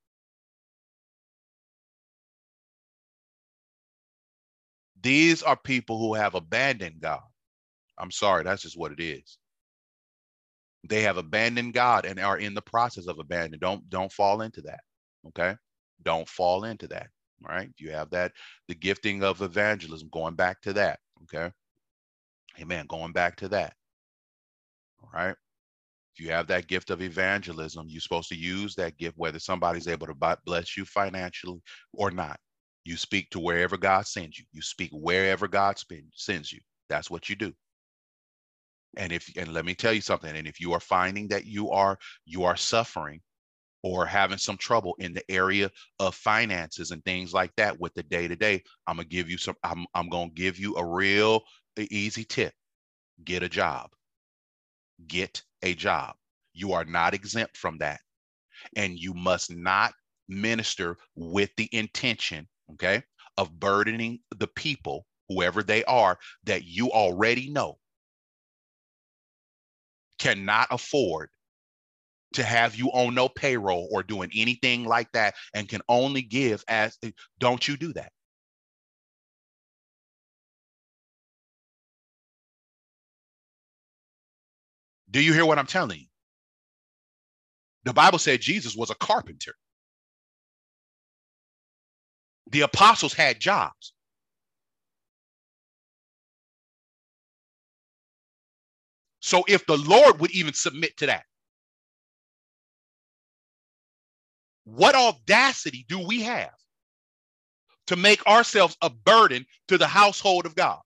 [5.03, 7.23] These are people who have abandoned God.
[7.99, 9.39] I'm sorry, that's just what it is.
[10.89, 13.59] They have abandoned God and are in the process of abandoning.
[13.61, 14.81] Don't don't fall into that.
[15.29, 15.57] Okay?
[16.03, 17.09] Don't fall into that.
[17.45, 17.71] All right.
[17.79, 18.33] You have that,
[18.69, 21.01] the gifting of evangelism, going back to that.
[21.25, 21.53] Okay.
[22.61, 22.87] Amen.
[22.89, 23.75] Going back to that.
[25.03, 25.37] All right.
[26.15, 29.87] If you have that gift of evangelism, you're supposed to use that gift, whether somebody's
[29.87, 31.61] able to bless you financially
[31.93, 32.41] or not.
[32.89, 34.47] You speak to wherever God sends you.
[34.51, 35.79] You speak wherever God
[36.15, 36.61] sends you.
[36.89, 37.53] That's what you do.
[38.97, 40.35] And if and let me tell you something.
[40.35, 43.21] And if you are finding that you are you are suffering
[43.83, 48.03] or having some trouble in the area of finances and things like that with the
[48.05, 49.57] day to day, I'm gonna give you some.
[49.63, 51.43] I'm I'm gonna give you a real
[51.79, 52.55] easy tip:
[53.23, 53.91] get a job.
[55.07, 56.15] Get a job.
[56.55, 58.01] You are not exempt from that,
[58.77, 59.93] and you must not
[60.27, 63.03] minister with the intention, okay,
[63.37, 67.79] of burdening the people, whoever they are, that you already know
[70.19, 71.31] cannot afford
[72.35, 76.65] to have you on no payroll or doing anything like that and can only give
[76.69, 76.99] as
[77.39, 78.13] don't you do that.
[85.11, 86.07] Do you hear what i'm telling you?
[87.85, 89.55] The bible said jesus was a carpenter
[92.51, 93.93] the apostles had jobs
[99.21, 101.25] so if the lord would even submit to that
[104.67, 106.55] What audacity do we have
[107.89, 110.81] to make ourselves a burden to the household of God?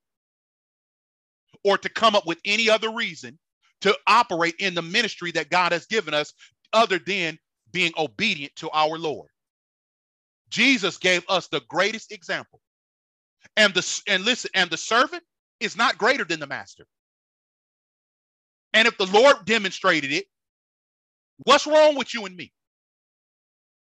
[1.65, 3.39] Or to come up with any other reason
[3.83, 6.35] to operate in the ministry that God has given us
[6.75, 7.39] other than
[7.73, 9.31] being obedient to our Lord?
[10.53, 12.61] Jesus gave us the greatest example.
[13.57, 15.23] And the and listen, and the servant
[15.61, 16.87] is not greater than the master.
[18.75, 20.27] And if the Lord demonstrated it,
[21.45, 22.53] what's wrong with you and me?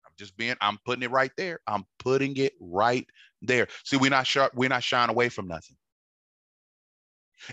[0.06, 1.60] I'm just being, I'm putting it right there.
[1.68, 3.08] I'm putting it right
[3.42, 3.68] there.
[3.84, 5.76] See, we're not sharp, we're not shying away from nothing.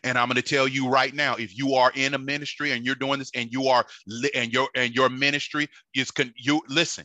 [0.02, 2.84] And I'm going to tell you right now, if you are in a ministry and
[2.84, 3.86] you're doing this and you are
[4.34, 7.04] and your and your ministry is con, you listen.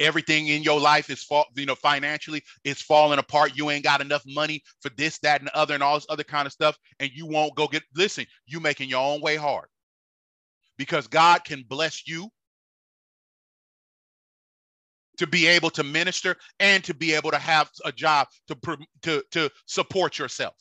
[0.00, 3.52] Everything in your life is fall, you know, financially, it's falling apart.
[3.54, 6.24] You ain't got enough money for this, that, and the other, and all this other
[6.24, 6.76] kind of stuff.
[6.98, 9.66] And you won't go get listen, you making your own way hard.
[10.78, 12.30] Because God can bless you
[15.18, 18.56] to be able to minister and to be able to have a job to,
[19.02, 20.54] to, to support yourself.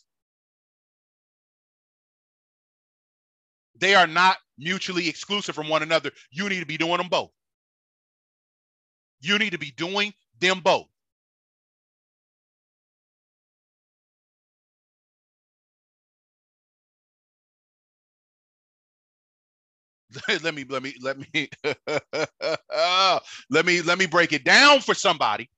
[3.79, 6.11] They are not mutually exclusive from one another.
[6.29, 7.31] You need to be doing them both.
[9.21, 10.87] You need to be doing them both.
[20.43, 21.49] let me let me let me
[23.51, 25.49] let me let me break it down for somebody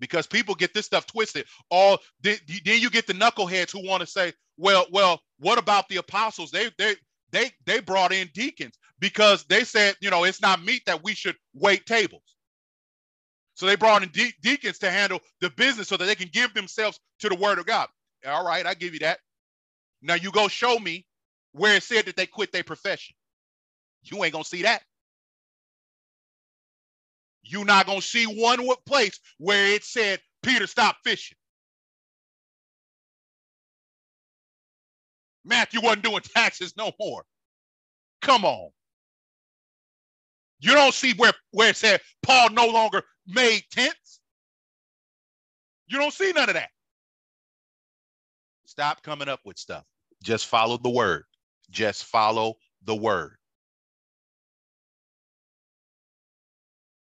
[0.00, 1.46] because people get this stuff twisted.
[1.70, 5.88] All then, then you get the knuckleheads who want to say, "Well, well, what about
[5.90, 6.52] the apostles?
[6.52, 6.96] They they
[7.32, 11.14] they they brought in deacons because they said, you know, it's not meet that we
[11.14, 12.31] should wait tables.
[13.62, 16.54] So they brought in de- deacons to handle the business so that they can give
[16.54, 17.88] themselves to the word of God.
[18.26, 19.20] All right, I give you that.
[20.02, 21.06] Now you go show me
[21.52, 23.16] where it said that they quit their profession.
[24.04, 24.82] You ain't gonna see that.
[27.44, 31.38] You're not gonna see one place where it said Peter stop fishing.
[35.44, 37.24] Matthew wasn't doing taxes no more.
[38.22, 38.70] Come on.
[40.60, 44.20] You don't see where, where it said Paul no longer made tents.
[45.86, 46.70] You don't see none of that.
[48.66, 49.84] Stop coming up with stuff.
[50.22, 51.24] Just follow the word.
[51.70, 52.54] Just follow
[52.84, 53.36] the word.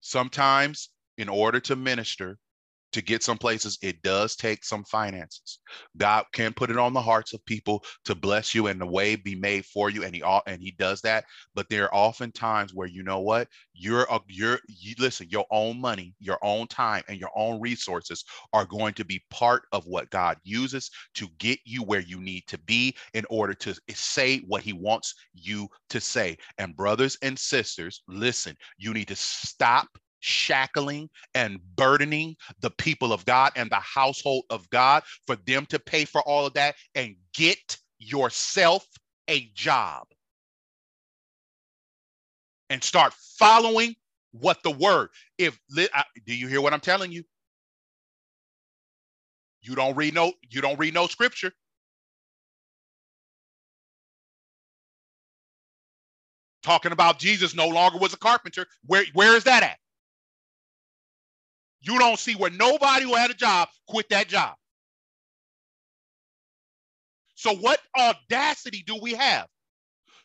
[0.01, 2.37] Sometimes, in order to minister,
[2.93, 5.59] to get some places, it does take some finances.
[5.97, 9.15] God can put it on the hearts of people to bless you and the way
[9.15, 11.25] be made for you, and he all and he does that.
[11.53, 15.45] But there are often times where you know what you're a, you're you listen, your
[15.51, 18.23] own money, your own time, and your own resources
[18.53, 22.43] are going to be part of what God uses to get you where you need
[22.47, 26.37] to be in order to say what He wants you to say.
[26.57, 29.87] And brothers and sisters, listen, you need to stop
[30.19, 35.79] shackling and burdening the people of God and the household of God for them to
[35.79, 38.87] pay for all of that and get yourself
[39.27, 40.07] a job.
[42.69, 43.95] And start following
[44.31, 47.23] what the word if do you hear what i'm telling you?
[49.61, 51.53] You don't read no you don't read no scripture.
[56.61, 58.65] Talking about jesus no longer was a carpenter.
[58.85, 59.77] Where where is that at
[61.87, 64.55] you don't see where nobody who had a job quit that job.
[67.35, 69.47] So, what audacity do we have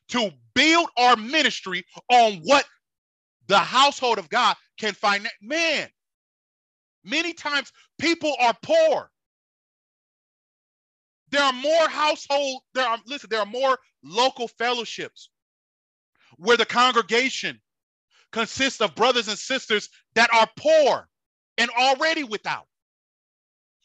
[0.09, 2.65] to build our ministry on what
[3.49, 5.29] the household of God can find?
[5.41, 5.89] Man,
[7.05, 9.11] many times people are poor.
[11.31, 15.31] There are more household, there are, listen, there are more local fellowships
[16.37, 17.61] where the congregation
[18.33, 21.09] consists of brothers and sisters that are poor
[21.59, 22.67] and already without?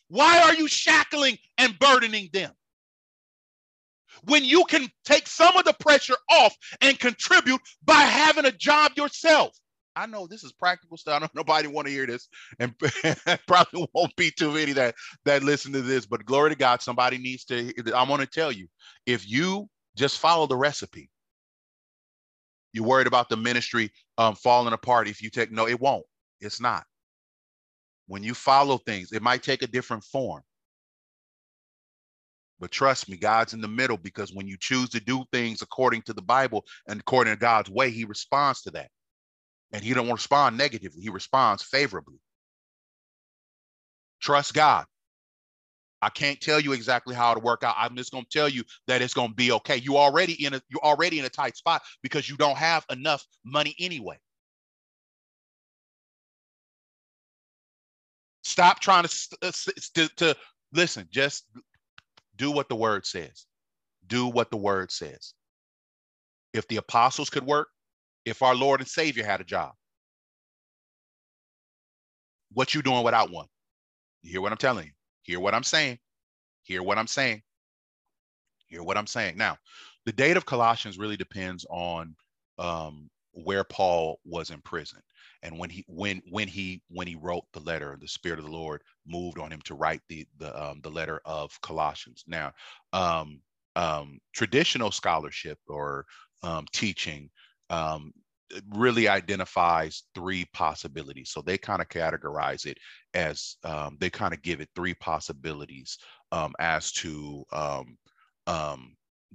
[0.10, 2.52] Why are you shackling and burdening them?
[4.24, 8.94] When you can take some of the pressure off and contribute by having a job
[8.96, 9.58] yourself.
[9.96, 11.16] I know this is practical stuff.
[11.16, 12.74] I don't nobody want to hear this, and
[13.48, 16.06] probably won't be too many that that listen to this.
[16.06, 17.74] But glory to God, somebody needs to.
[17.96, 18.68] I want to tell you,
[19.06, 21.10] if you just follow the recipe,
[22.74, 25.08] you're worried about the ministry um, falling apart.
[25.08, 26.06] If you take no, it won't.
[26.40, 26.84] It's not.
[28.08, 30.42] When you follow things, it might take a different form.
[32.60, 36.04] But trust me, God's in the middle because when you choose to do things according
[36.04, 38.90] to the Bible and according to God's way, He responds to that.
[39.72, 42.20] And He don't respond negatively, He responds favorably.
[44.22, 44.86] Trust God.
[46.02, 47.76] I can't tell you exactly how to work out.
[47.78, 49.78] I'm just going to tell you that it's going to be okay.
[49.78, 53.26] You already in a you're already in a tight spot because you don't have enough
[53.44, 54.18] money anyway.
[58.58, 59.52] Stop trying to, uh,
[59.94, 60.36] to, to
[60.74, 61.46] listen, just
[62.38, 63.46] do what the word says.
[64.08, 65.36] Do what the word says.
[66.56, 67.68] If the apostles could work,
[68.26, 69.74] if our Lord and Savior had a job,
[72.54, 73.46] what you doing without one?
[74.24, 74.92] You hear what I'm telling you?
[75.22, 76.00] Hear what I'm saying?
[76.64, 77.44] Hear what I'm saying?
[78.66, 79.38] Hear what I'm saying?
[79.38, 79.60] Now,
[80.08, 82.16] the date of Colossians really depends on
[82.58, 85.04] um, where Paul was in prison
[85.44, 88.52] and when he when when he when he wrote the letter the spirit of the
[88.52, 92.24] lord moved on him to write the the um, the letter of colossians.
[92.28, 92.52] Now
[92.94, 93.42] um,
[93.76, 96.06] um, traditional scholarship or
[96.44, 97.30] um, teaching
[97.70, 98.12] um,
[98.74, 101.32] really identifies three possibilities.
[101.32, 102.78] So they kind of categorize it
[103.14, 105.98] as um, they kind of give it three possibilities
[106.60, 107.46] as to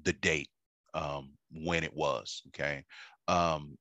[0.02, 0.48] the date
[0.94, 2.84] um, when it was okay?
[3.28, 3.76] Um,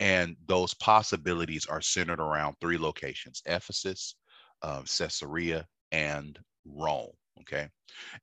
[0.00, 4.16] and those possibilities are centered around three locations Ephesus,
[4.62, 7.12] um, Caesarea, and Rome.
[7.42, 7.68] Okay.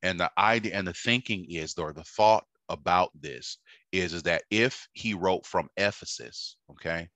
[0.02, 3.58] And the idea and the thinking is, or the thought about this
[3.92, 7.08] is, is that if he wrote from Ephesus, okay,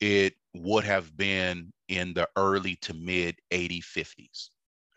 [0.00, 4.48] it would have been in the early to mid 80 50s.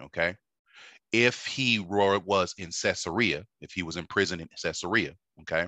[0.01, 0.36] Okay.
[1.11, 5.68] If he was in Caesarea, if he was in prison in Caesarea, okay,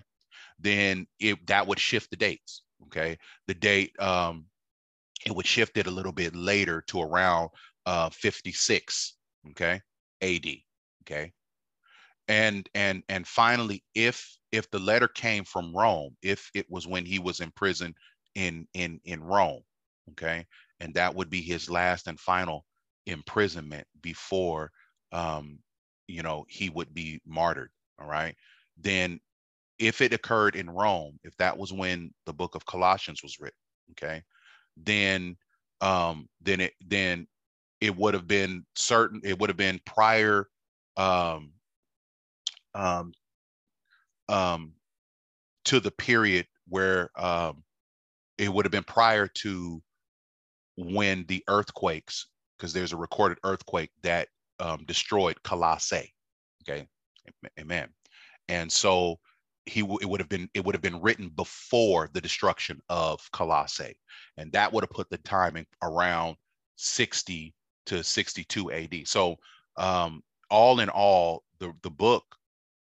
[0.59, 3.17] then it that would shift the dates okay?
[3.47, 4.45] The date um
[5.25, 7.49] it would shift it a little bit later to around
[7.85, 9.15] uh 56
[9.51, 9.81] okay
[10.21, 10.45] ad
[11.03, 11.33] okay?
[12.27, 17.05] And and and finally if if the letter came from rome if it was when
[17.05, 17.95] he was in prison
[18.35, 19.61] in in in rome
[20.11, 20.45] okay?
[20.79, 22.65] And that would be his last and final
[23.05, 24.71] imprisonment before
[25.13, 25.59] um
[26.07, 28.35] you know he would be martyred all right?
[28.77, 29.19] Then
[29.79, 33.57] if it occurred in Rome, if that was when the book of Colossians was written,
[33.91, 34.23] okay,
[34.75, 35.37] then
[35.81, 37.27] um, then it then
[37.81, 40.47] it would have been certain it would have been prior
[40.97, 41.51] um,
[42.73, 43.11] um,
[44.29, 44.73] um,
[45.65, 47.63] to the period where um,
[48.37, 49.81] it would have been prior to
[50.77, 54.27] when the earthquakes, because there's a recorded earthquake that
[54.59, 56.13] um, destroyed Colossae.
[56.63, 56.87] Okay,
[57.59, 57.89] amen.
[58.49, 59.19] And so
[59.67, 63.97] he it would have been it would have been written before the destruction of Colossae,
[64.37, 66.37] and that would have put the timing around
[66.77, 67.53] 60
[67.87, 69.07] to 62 AD.
[69.07, 69.37] So
[69.77, 72.23] um, all in all, the the book,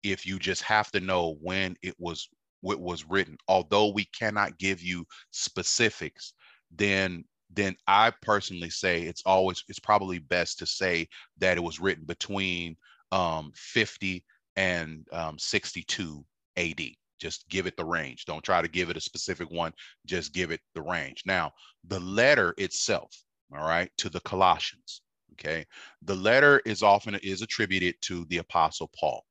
[0.03, 2.28] if you just have to know when it was
[2.61, 6.35] what was written, although we cannot give you specifics,
[6.70, 11.09] then then I personally say it's always it's probably best to say
[11.39, 12.76] that it was written between
[13.12, 14.24] um, 50
[14.57, 16.24] and um, 62
[16.57, 16.81] AD.
[17.21, 18.25] Just give it the range.
[18.25, 19.73] Don't try to give it a specific one.
[20.05, 21.23] Just give it the range.
[21.25, 21.53] Now,
[21.87, 23.11] the letter itself,
[23.53, 25.03] all right, to the Colossians,
[25.33, 25.65] okay,
[26.03, 29.25] the letter is often is attributed to the Apostle Paul,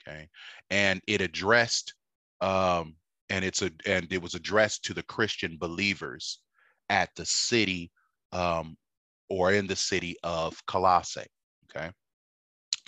[0.00, 0.28] okay,
[0.70, 1.94] and it addressed,
[2.40, 2.96] um,
[3.28, 6.40] and it's a and it was addressed to the Christian believers
[6.88, 7.90] at the city,
[8.32, 8.76] um,
[9.28, 11.26] or in the city of Colossae,
[11.64, 11.90] okay.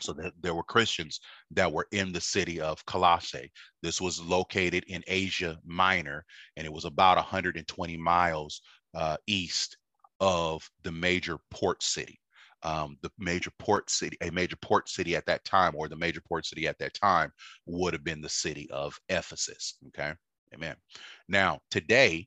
[0.00, 1.20] So that there were Christians
[1.50, 3.50] that were in the city of Colossae.
[3.82, 6.24] This was located in Asia Minor,
[6.56, 8.62] and it was about 120 miles
[8.94, 9.76] uh, east
[10.20, 12.20] of the major port city.
[12.64, 16.20] Um, the major port city, a major port city at that time, or the major
[16.20, 17.32] port city at that time,
[17.66, 19.78] would have been the city of Ephesus.
[19.88, 20.12] Okay,
[20.52, 20.74] amen.
[21.28, 22.26] Now, today,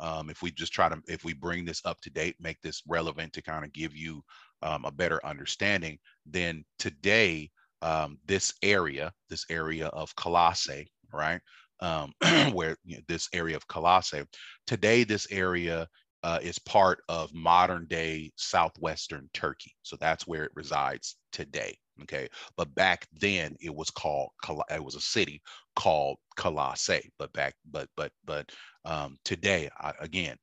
[0.00, 2.82] um, if we just try to, if we bring this up to date, make this
[2.88, 4.22] relevant to kind of give you
[4.62, 7.50] um, a better understanding, then today,
[7.82, 11.40] um, this area, this area of Colossae, right,
[11.80, 12.12] um,
[12.52, 14.24] where you know, this area of Colossae,
[14.66, 15.86] today this area
[16.24, 19.74] uh, is part of modern day southwestern Turkey.
[19.82, 21.76] So that's where it resides today.
[22.02, 24.30] Okay, but back then it was called
[24.70, 25.42] it was a city
[25.74, 27.10] called Colossae.
[27.18, 28.50] But back but but but
[28.84, 30.36] um, today I, again,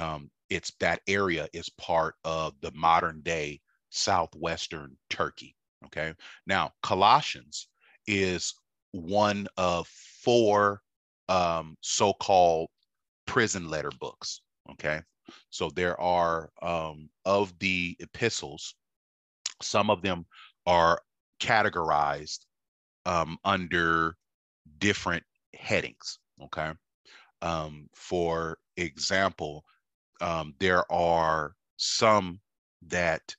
[0.00, 5.56] um, it's that area is part of the modern day southwestern Turkey.
[5.86, 6.14] Okay.
[6.46, 7.68] Now, Colossians
[8.06, 8.54] is
[8.92, 10.80] one of four
[11.28, 12.68] um, so called
[13.26, 14.40] prison letter books.
[14.70, 15.00] Okay.
[15.50, 18.74] So there are, um, of the epistles,
[19.60, 20.26] some of them
[20.66, 21.00] are
[21.40, 22.40] categorized
[23.04, 24.16] um, under
[24.78, 25.24] different
[25.54, 26.18] headings.
[26.44, 26.72] Okay.
[27.42, 29.64] Um, for example,
[30.20, 32.40] um, there are some
[32.88, 33.34] that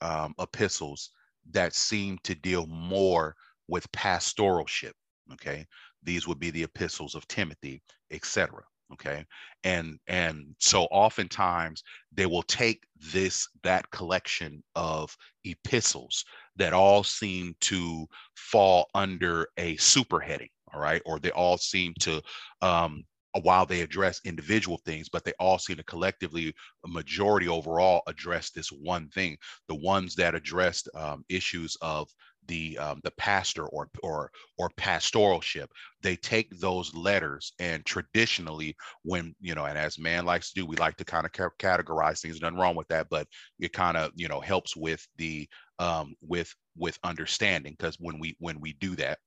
[0.00, 1.10] um, epistles
[1.50, 3.34] that seem to deal more
[3.68, 4.92] with pastoralship.
[5.32, 5.66] Okay,
[6.02, 8.62] these would be the epistles of Timothy, etc.
[8.92, 9.24] Okay,
[9.64, 11.82] and and so oftentimes
[12.12, 16.24] they will take this that collection of epistles
[16.56, 20.48] that all seem to fall under a superheading.
[20.72, 22.22] All right, or they all seem to
[22.62, 23.04] um,
[23.40, 28.50] while they address individual things, but they all seem to collectively, a majority overall, address
[28.50, 29.36] this one thing.
[29.68, 32.08] The ones that addressed um, issues of
[32.46, 35.66] the um, the pastor or or or pastoralship
[36.02, 40.66] they take those letters and traditionally when you know and as man likes to do
[40.66, 43.26] we like to kind of categorize things nothing wrong with that but
[43.58, 45.46] it kind of you know helps with the
[45.78, 49.18] um with with understanding because when we when we do that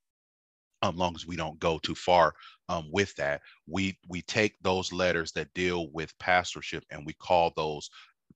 [0.82, 2.34] um, long as we don't go too far
[2.68, 7.52] um, with that, we we take those letters that deal with pastorship and we call
[7.56, 7.88] those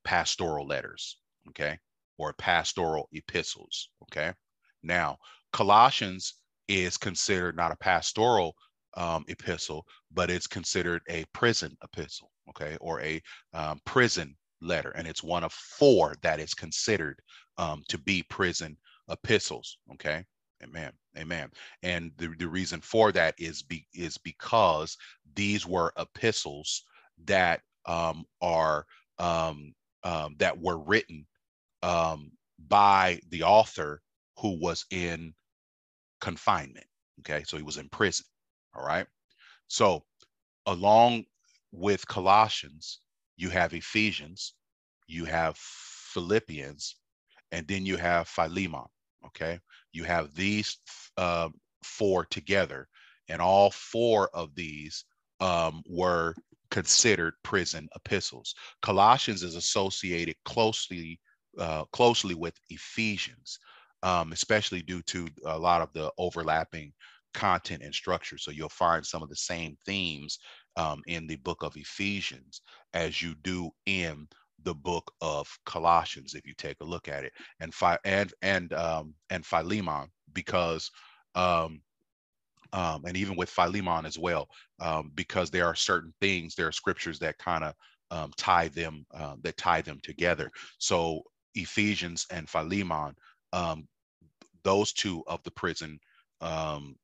[0.04, 1.18] pastoral letters,
[1.48, 1.78] okay,
[2.18, 4.32] or pastoral epistles, okay.
[4.82, 5.18] Now,
[5.52, 6.34] Colossians
[6.68, 8.54] is considered not a pastoral
[8.96, 13.20] um, epistle, but it's considered a prison epistle, okay, or a
[13.52, 17.20] um, prison letter, and it's one of four that is considered
[17.58, 18.76] um, to be prison
[19.10, 20.24] epistles, okay.
[20.62, 20.92] Amen.
[21.18, 21.50] Amen.
[21.82, 24.96] And the, the reason for that is be, is because
[25.34, 26.82] these were epistles
[27.24, 28.86] that um, are
[29.18, 31.26] um, um, that were written
[31.82, 32.30] um,
[32.68, 34.00] by the author
[34.38, 35.34] who was in
[36.20, 36.86] confinement.
[37.20, 38.26] Okay, so he was in prison.
[38.74, 39.06] All right.
[39.68, 40.04] So
[40.66, 41.24] along
[41.72, 43.00] with Colossians,
[43.36, 44.54] you have Ephesians,
[45.06, 46.96] you have Philippians,
[47.52, 48.84] and then you have Philemon.
[49.26, 49.58] Okay,
[49.92, 50.78] you have these
[51.16, 51.48] uh,
[51.82, 52.88] four together,
[53.28, 55.04] and all four of these
[55.40, 56.34] um, were
[56.70, 58.54] considered prison epistles.
[58.82, 61.20] Colossians is associated closely
[61.58, 63.58] uh, closely with Ephesians,
[64.02, 66.92] um, especially due to a lot of the overlapping
[67.32, 68.38] content and structure.
[68.38, 70.38] So you'll find some of the same themes
[70.76, 72.62] um, in the book of Ephesians
[72.94, 74.28] as you do in
[74.66, 77.72] the book of Colossians, if you take a look at it, and
[78.04, 80.90] and and um, and Philemon, because
[81.34, 81.80] um,
[82.72, 84.48] um, and even with Philemon as well,
[84.80, 87.74] um, because there are certain things, there are scriptures that kind of
[88.10, 90.50] um, tie them uh, that tie them together.
[90.78, 91.22] So
[91.54, 93.14] Ephesians and Philemon,
[93.52, 93.86] um,
[94.64, 95.98] those two of the prison
[96.40, 96.96] um,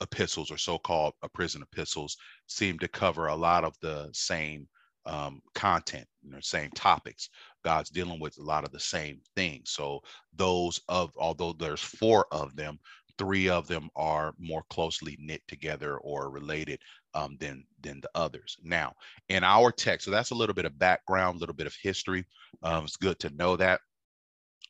[0.00, 2.16] epistles or so-called uh, prison epistles
[2.46, 4.66] seem to cover a lot of the same
[5.06, 7.28] um, content, you know, same topics.
[7.64, 9.70] God's dealing with a lot of the same things.
[9.70, 10.00] So
[10.34, 12.78] those of, although there's four of them,
[13.18, 16.80] three of them are more closely knit together or related
[17.14, 18.56] um, than than the others.
[18.62, 18.94] Now,
[19.28, 22.24] in our text, so that's a little bit of background, a little bit of history.
[22.62, 23.80] Um, it's good to know that,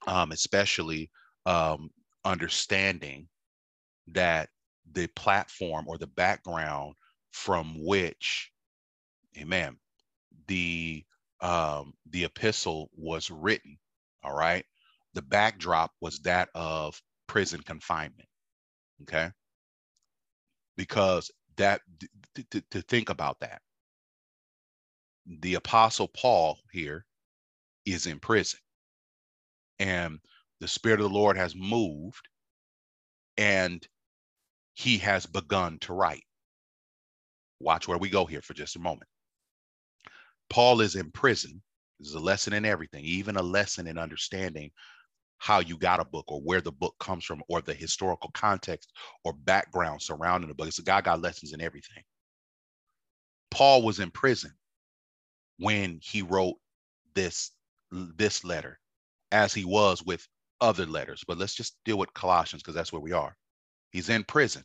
[0.07, 1.11] um, especially
[1.47, 1.91] um,
[2.25, 3.29] understanding
[4.09, 4.49] that
[4.93, 6.95] the platform or the background
[7.33, 8.51] from which,
[9.39, 9.77] amen,
[10.51, 11.05] the
[11.43, 13.79] um, the epistle was written.
[14.25, 14.67] All right,
[15.15, 18.29] the backdrop was that of prison confinement.
[19.05, 19.31] Okay,
[20.77, 21.83] because that
[22.53, 23.63] to, to think about that,
[25.41, 27.07] the apostle Paul here
[27.87, 28.61] is in prison,
[29.79, 30.21] and
[30.61, 32.29] the spirit of the Lord has moved,
[33.39, 33.87] and
[34.75, 36.25] he has begun to write.
[37.61, 39.10] Watch where we go here for just a moment.
[40.51, 41.63] Paul is in prison.
[41.99, 44.71] This is a lesson in everything, even a lesson in understanding
[45.39, 48.93] how you got a book or where the book comes from or the historical context
[49.25, 50.69] or background surrounding the book.
[50.69, 52.03] It's a guy got lessons in everything.
[53.51, 54.53] Paul was in prison
[55.59, 56.57] when he wrote
[57.15, 57.53] this
[57.91, 58.79] this letter
[59.33, 60.27] as he was with
[60.61, 63.37] other letters but let's just deal with colossians because that's where we are
[63.91, 64.65] he's in prison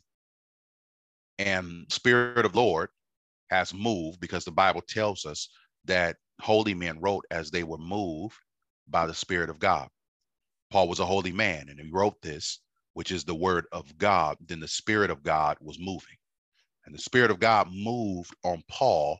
[1.38, 2.88] and spirit of lord
[3.50, 5.48] has moved because the bible tells us
[5.86, 8.36] that holy men wrote as they were moved
[8.88, 9.88] by the Spirit of God.
[10.70, 12.60] Paul was a holy man and he wrote this,
[12.94, 14.36] which is the word of God.
[14.40, 16.16] Then the Spirit of God was moving.
[16.84, 19.18] And the Spirit of God moved on Paul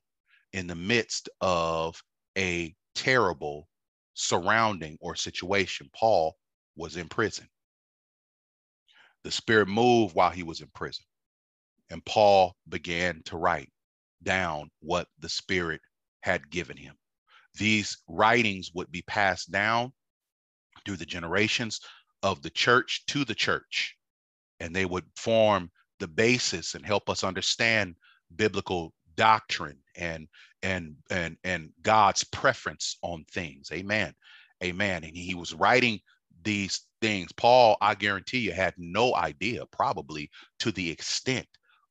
[0.53, 2.01] in the midst of
[2.39, 3.69] a terrible
[4.15, 5.91] surrounding or situation.
[5.95, 6.37] Paul
[6.77, 7.49] was in prison.
[9.25, 11.05] The Spirit moved while he was in prison.
[11.91, 13.71] And Paul began to write
[14.23, 15.81] down what the Spirit
[16.27, 16.97] had given him.
[17.55, 19.93] These writings would be passed down
[20.85, 21.81] through the generations
[22.25, 23.97] of the church to the church,
[24.59, 25.71] and they would form
[26.01, 27.95] the basis and help us understand
[28.35, 30.27] biblical doctrine and
[30.65, 33.71] and and and God's preference on things.
[33.73, 34.13] Amen.
[34.65, 35.05] Amen.
[35.05, 36.01] And he was writing
[36.43, 37.31] these things.
[37.33, 41.47] Paul, I guarantee you, had no idea, probably to the extent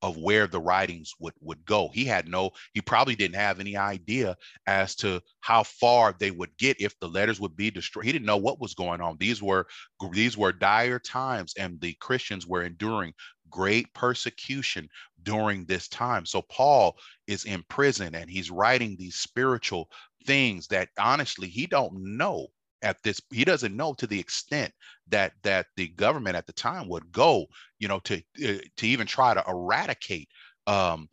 [0.05, 1.89] of where the writings would would go.
[1.91, 4.37] He had no, he probably didn't have any idea
[4.67, 8.05] as to how far they would get if the letters would be destroyed.
[8.05, 9.17] He didn't know what was going on.
[9.19, 9.65] These were
[10.11, 13.13] these were dire times, and the Christians were enduring
[13.49, 14.87] great persecution
[15.23, 16.27] during this time.
[16.27, 19.89] So Paul is in prison and he's writing these spiritual
[20.25, 22.47] things that honestly he don't know
[22.85, 24.73] at this he doesn't know to the extent
[25.09, 27.47] that that the government at the time would go
[27.79, 30.29] you know to uh, to even try to eradicate
[30.67, 31.09] um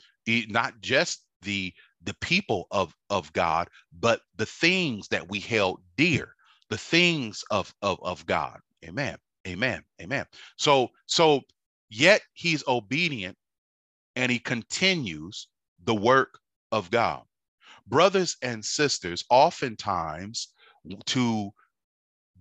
[0.51, 3.69] not just the the people of of God
[4.01, 6.29] but the things that we held dear
[6.71, 8.61] the things of of of God.
[8.87, 9.19] Amen.
[9.49, 9.85] Amen.
[10.03, 10.27] Amen.
[10.59, 11.43] So so
[11.91, 13.39] yet he's obedient
[14.17, 15.49] and he continues
[15.85, 16.39] the work
[16.73, 17.23] of God.
[17.89, 20.49] Brothers and sisters oftentimes
[21.07, 21.51] to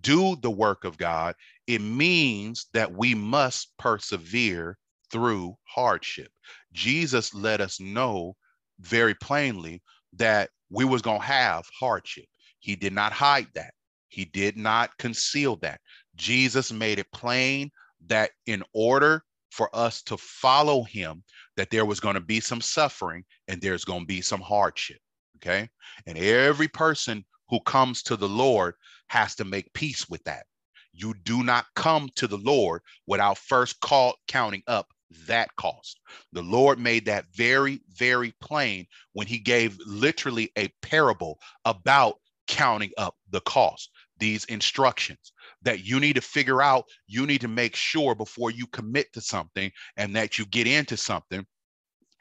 [0.02, 1.36] do the work of God,
[1.68, 4.78] it means that we must persevere
[5.12, 6.30] through hardship.
[6.74, 8.36] Jesus let us know
[8.80, 9.82] very plainly
[10.14, 12.26] that we was going to have hardship.
[12.60, 13.74] He did not hide that.
[14.10, 15.80] He did not conceal that.
[16.16, 17.72] Jesus made it plain
[18.08, 21.24] that in order for us to follow him
[21.58, 25.00] that there was going to be some suffering and there's going to be some hardship,
[25.38, 25.70] okay?
[26.08, 28.74] And every person who comes to the Lord
[29.08, 30.46] has to make peace with that.
[30.94, 34.88] You do not come to the Lord without first call, counting up
[35.28, 36.00] that cost.
[36.32, 42.16] The Lord made that very, very plain when he gave literally a parable about
[42.48, 43.92] counting up the cost.
[44.18, 45.34] These instructions
[45.64, 49.22] that you need to figure out, you need to make sure before you commit to
[49.22, 51.46] something and that you get into something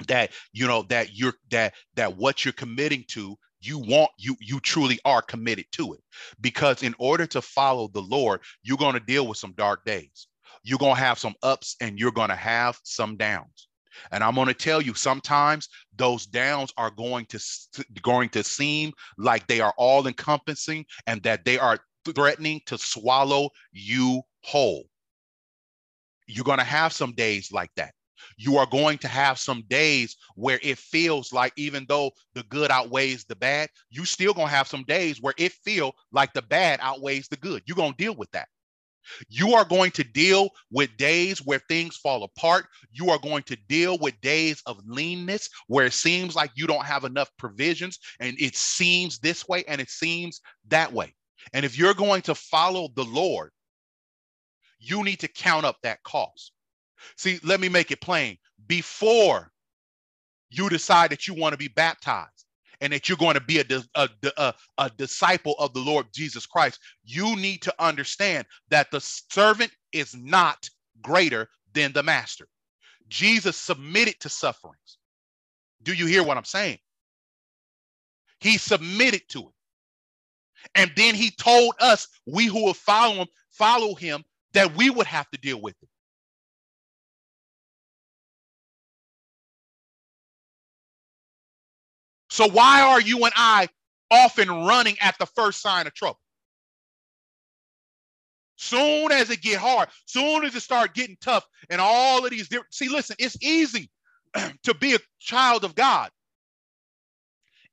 [0.08, 4.60] that you know that you're that that what you're committing to you want you you
[4.60, 6.00] truly are committed to it.
[6.40, 10.26] Because in order to follow the lord you're going to deal with some dark days.
[10.62, 13.68] You're going to have some ups and you're going to have some downs.
[14.12, 17.40] And i'm going to tell you sometimes those downs are going to
[18.02, 23.50] going to seem like they are all encompassing and that they are threatening to swallow
[23.72, 24.84] you whole.
[26.26, 27.92] You're going to have some days like that
[28.36, 32.70] you are going to have some days where it feels like even though the good
[32.70, 36.42] outweighs the bad, you still going to have some days where it feel like the
[36.42, 37.62] bad outweighs the good.
[37.66, 38.48] You're going to deal with that.
[39.28, 42.66] You are going to deal with days where things fall apart.
[42.92, 46.84] You are going to deal with days of leanness where it seems like you don't
[46.84, 51.14] have enough provisions and it seems this way and it seems that way.
[51.52, 53.50] And if you're going to follow the Lord,
[54.78, 56.52] you need to count up that cost.
[57.16, 58.36] See, let me make it plain.
[58.66, 59.50] Before
[60.50, 62.46] you decide that you want to be baptized
[62.80, 66.46] and that you're going to be a, a, a, a, disciple of the Lord Jesus
[66.46, 70.68] Christ, you need to understand that the servant is not
[71.02, 72.48] greater than the master.
[73.08, 74.98] Jesus submitted to sufferings.
[75.82, 76.78] Do you hear what I'm saying?
[78.40, 79.54] He submitted to it.
[80.74, 85.06] And then he told us, we who will follow him, follow him, that we would
[85.06, 85.88] have to deal with it.
[92.30, 93.68] So why are you and I
[94.10, 96.20] often running at the first sign of trouble?
[98.56, 102.48] Soon as it get hard, soon as it start getting tough, and all of these
[102.48, 102.74] different.
[102.74, 103.90] See, listen, it's easy
[104.64, 106.10] to be a child of God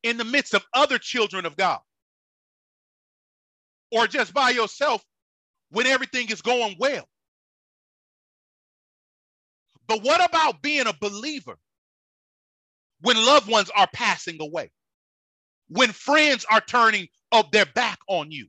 [0.04, 1.80] in the midst of other children of God,
[3.92, 5.04] or just by yourself
[5.72, 7.08] when everything is going well.
[9.88, 11.58] But what about being a believer
[13.02, 14.72] when loved ones are passing away,
[15.70, 18.48] when friends are turning up their back on you,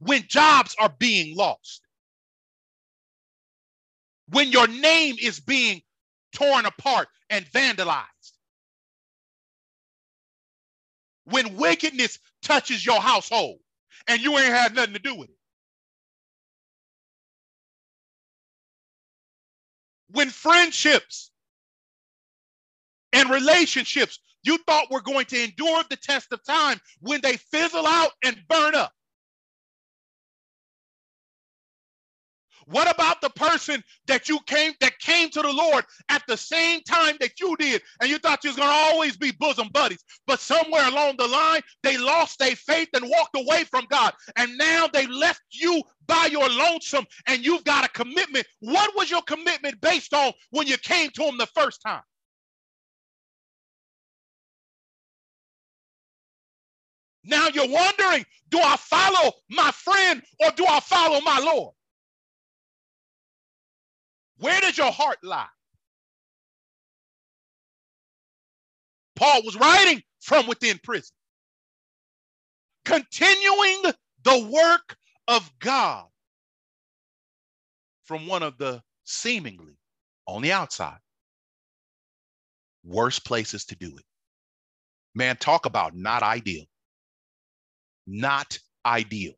[0.00, 1.82] when jobs are being lost,
[4.28, 5.82] when your name is being
[6.32, 8.32] torn apart and vandalized,
[11.24, 13.58] when wickedness touches your household
[14.08, 15.36] and you ain't had nothing to do with it.
[20.10, 21.29] When friendships
[23.12, 27.86] and relationships you thought were going to endure the test of time when they fizzle
[27.86, 28.92] out and burn up?
[32.66, 36.80] What about the person that you came that came to the Lord at the same
[36.82, 40.40] time that you did, and you thought you was gonna always be bosom buddies, but
[40.40, 44.86] somewhere along the line they lost their faith and walked away from God, and now
[44.86, 48.46] they left you by your lonesome, and you've got a commitment.
[48.60, 52.02] What was your commitment based on when you came to Him the first time?
[57.24, 61.74] Now you're wondering, do I follow my friend or do I follow my Lord?
[64.38, 65.46] Where does your heart lie?
[69.16, 71.14] Paul was writing from within prison,
[72.86, 73.82] continuing
[74.22, 74.96] the work
[75.28, 76.06] of God
[78.04, 79.76] from one of the seemingly
[80.26, 80.98] on the outside.
[82.82, 84.04] Worst places to do it.
[85.14, 86.64] Man, talk about not ideal.
[88.06, 89.34] Not ideal.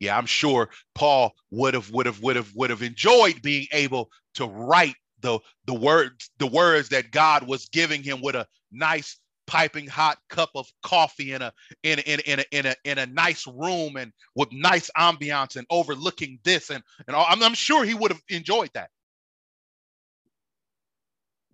[0.00, 4.10] Yeah, I'm sure Paul would have would have would have would have enjoyed being able
[4.34, 9.18] to write the the words the words that God was giving him with a nice
[9.46, 13.06] piping hot cup of coffee in a in in in a in a in a
[13.06, 17.26] nice room and with nice ambiance and overlooking this and and all.
[17.28, 18.90] I'm, I'm sure he would have enjoyed that.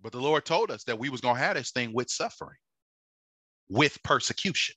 [0.01, 2.57] But the Lord told us that we was gonna have this thing with suffering,
[3.69, 4.75] with persecution.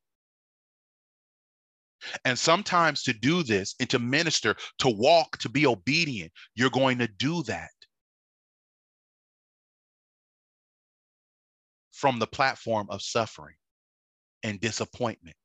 [2.24, 6.98] And sometimes to do this and to minister, to walk, to be obedient, you're going
[6.98, 7.70] to do that
[11.92, 13.56] from the platform of suffering
[14.44, 15.36] and disappointment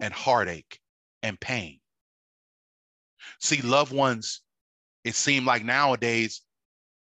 [0.00, 0.80] and heartache
[1.22, 1.78] and pain.
[3.40, 4.40] See, loved ones,
[5.04, 6.42] it seemed like nowadays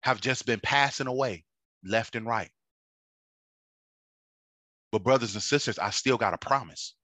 [0.02, 1.44] have just been passing away
[1.84, 2.50] left and right.
[4.96, 6.94] But, brothers and sisters, I still got a promise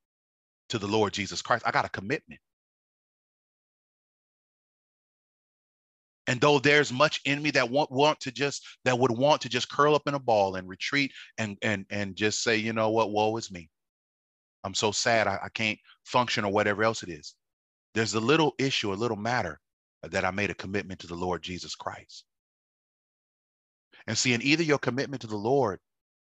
[0.71, 1.65] to the Lord Jesus Christ.
[1.67, 2.41] I got a commitment.
[6.27, 9.51] And though there's much in me that want, want to just that would want to
[9.51, 12.89] just curl up in a ball and retreat and and and just say, you know
[12.89, 13.69] what, woe is me.
[14.65, 17.35] I'm so sad I, I can't function or whatever else it is.
[17.93, 19.61] There's a little issue, a little matter
[20.03, 22.25] that I made a commitment to the Lord Jesus Christ.
[24.07, 25.79] And see, and either your commitment to the Lord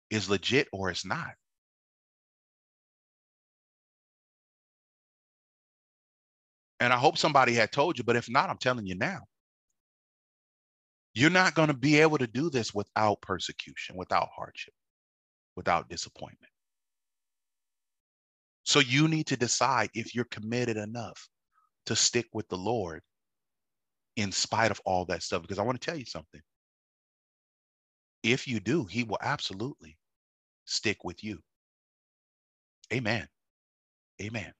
[0.09, 1.31] is legit or it's not.
[6.79, 9.19] And I hope somebody had told you, but if not, I'm telling you now.
[11.13, 14.73] You're not going to be able to do this without persecution, without hardship,
[15.55, 16.51] without disappointment.
[18.63, 21.27] So you need to decide if you're committed enough
[21.87, 23.01] to stick with the Lord
[24.15, 25.41] in spite of all that stuff.
[25.41, 26.41] Because I want to tell you something.
[28.21, 29.97] If you do, he will absolutely
[30.65, 31.39] stick with you.
[32.93, 33.27] Amen.
[34.21, 34.53] Amen.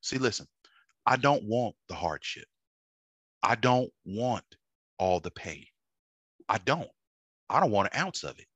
[0.00, 0.46] See, listen,
[1.08, 2.46] I don't want the hardship.
[3.42, 4.44] I don't want
[4.98, 5.64] all the pain.
[6.50, 6.90] I don't.
[7.50, 8.46] I don't want an ounce of it.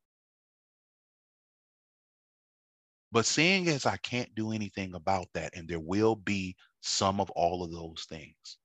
[3.12, 7.30] But seeing as I can't do anything about that, and there will be some of
[7.30, 8.58] all of those things,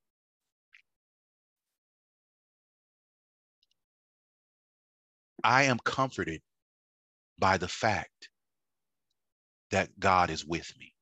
[5.44, 6.42] I am comforted
[7.40, 8.30] by the fact
[9.72, 10.94] that God is with me.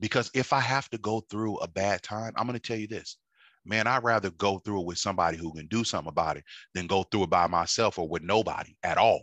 [0.00, 2.86] Because if I have to go through a bad time, I'm going to tell you
[2.86, 3.16] this
[3.66, 6.44] man, I'd rather go through it with somebody who can do something about it
[6.74, 9.22] than go through it by myself or with nobody at all.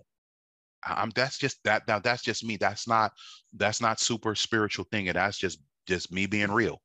[0.85, 2.57] I'm that's just that now that's just me.
[2.57, 3.13] That's not
[3.55, 5.07] that's not super spiritual thing.
[5.07, 6.81] And that's just just me being real.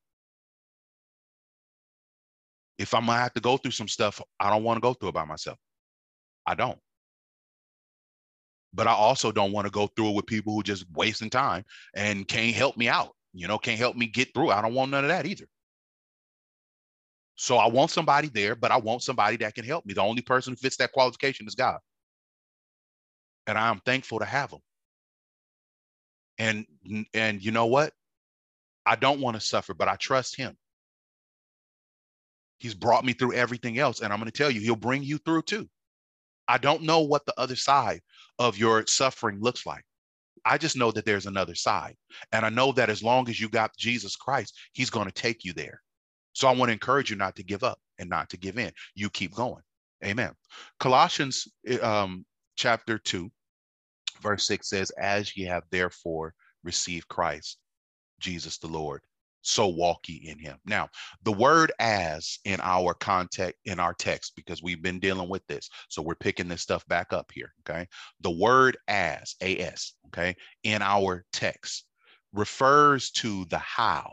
[2.79, 5.09] If I'm gonna have to go through some stuff, I don't want to go through
[5.09, 5.59] it by myself.
[6.47, 6.79] I don't.
[8.73, 11.65] But I also don't want to go through it with people who just wasting time
[11.97, 14.51] and can't help me out, you know, can't help me get through.
[14.51, 15.47] I don't want none of that either.
[17.37, 19.95] So I want somebody there, but I want somebody that can help me.
[19.95, 21.79] The only person who fits that qualification is God.
[23.47, 24.59] And I am thankful to have him.
[26.39, 26.67] And
[27.15, 27.93] and you know what?
[28.85, 30.57] I don't want to suffer, but I trust him.
[32.59, 34.01] He's brought me through everything else.
[34.01, 35.69] And I'm going to tell you, he'll bring you through too.
[36.49, 38.01] I don't know what the other side
[38.39, 39.85] of your suffering looks like.
[40.45, 41.97] I just know that there's another side.
[42.33, 45.45] And I know that as long as you got Jesus Christ, he's going to take
[45.45, 45.83] you there.
[46.33, 48.73] So I want to encourage you not to give up and not to give in.
[48.95, 49.63] You keep going.
[50.05, 50.33] Amen.
[50.79, 52.25] Colossians eh, um,
[52.57, 53.31] chapter 2,
[54.23, 57.59] verse 6 says, As ye have therefore received Christ,
[58.21, 59.01] Jesus the Lord,
[59.49, 60.59] so walk ye in him.
[60.67, 60.89] Now,
[61.23, 65.71] the word as in our context, in our text, because we've been dealing with this.
[65.89, 67.53] So we're picking this stuff back up here.
[67.61, 67.87] Okay.
[68.21, 71.85] The word as, as, okay, in our text
[72.33, 74.13] refers to the how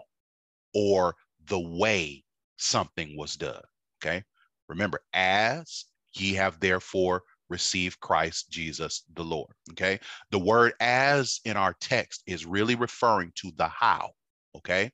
[0.74, 1.16] or
[1.48, 2.24] the way
[2.58, 3.62] something was done.
[4.02, 4.24] Okay.
[4.70, 9.54] Remember, as ye have therefore received Christ Jesus the Lord.
[9.72, 10.00] Okay.
[10.32, 14.12] The word as in our text is really referring to the how.
[14.56, 14.92] Okay.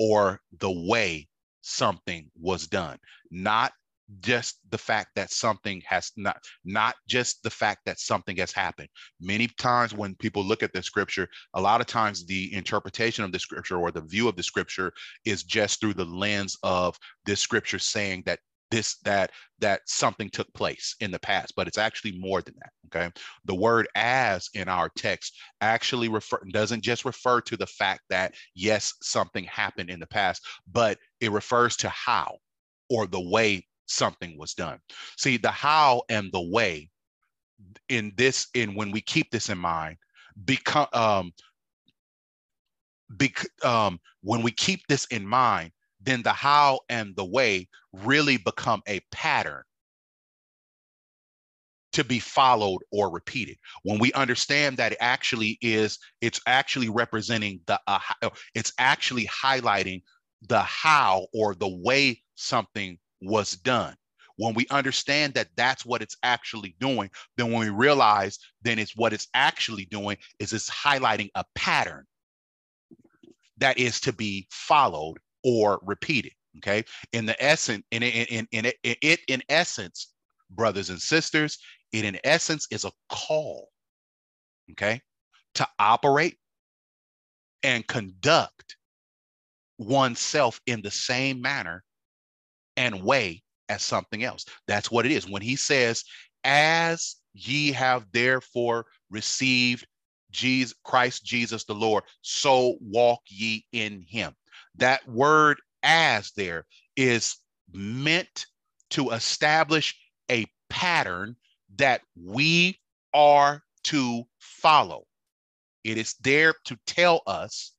[0.00, 1.28] Or the way
[1.60, 2.98] something was done,
[3.30, 3.72] not
[4.18, 8.88] just the fact that something has not not just the fact that something has happened.
[9.20, 13.32] Many times when people look at the scripture a lot of times the interpretation of
[13.32, 14.92] the scripture or the view of the scripture
[15.24, 18.40] is just through the lens of this scripture saying that
[18.70, 22.72] this that that something took place in the past but it's actually more than that
[22.86, 23.12] okay
[23.44, 28.34] the word as in our text actually refer doesn't just refer to the fact that
[28.54, 30.42] yes something happened in the past
[30.72, 32.36] but it refers to how
[32.88, 34.78] or the way something was done.
[35.16, 36.90] See, the how and the way
[37.88, 39.96] in this, in when we keep this in mind,
[40.44, 41.32] become um,
[43.10, 48.36] bec- um, when we keep this in mind, then the how and the way really
[48.36, 49.62] become a pattern
[51.92, 53.58] to be followed or repeated.
[53.82, 57.98] When we understand that it actually is it's actually representing the uh,
[58.54, 60.02] it's actually highlighting
[60.48, 63.94] the how or the way something was done.
[64.36, 68.96] When we understand that that's what it's actually doing then when we realize then it's
[68.96, 72.06] what it's actually doing is it's highlighting a pattern
[73.58, 76.84] that is to be followed or repeated okay?
[77.12, 80.12] In the essence in in in, in, it in essence
[80.50, 81.58] brothers and sisters
[81.92, 83.68] it in essence is a call
[84.72, 85.00] okay
[85.54, 86.36] to operate
[87.62, 88.76] and conduct
[89.78, 91.82] oneself in the same manner
[92.76, 94.44] and way as something else.
[94.66, 95.28] That's what it is.
[95.28, 96.04] When he says
[96.44, 99.86] as ye have therefore received
[100.30, 104.34] Jesus Christ Jesus the Lord so walk ye in him
[104.76, 106.66] that word as there
[106.96, 107.36] is
[107.72, 108.46] meant
[108.90, 109.96] to establish
[110.30, 111.36] a pattern
[111.76, 112.78] that we
[113.14, 115.04] are to follow.
[115.84, 117.72] It is there to tell us,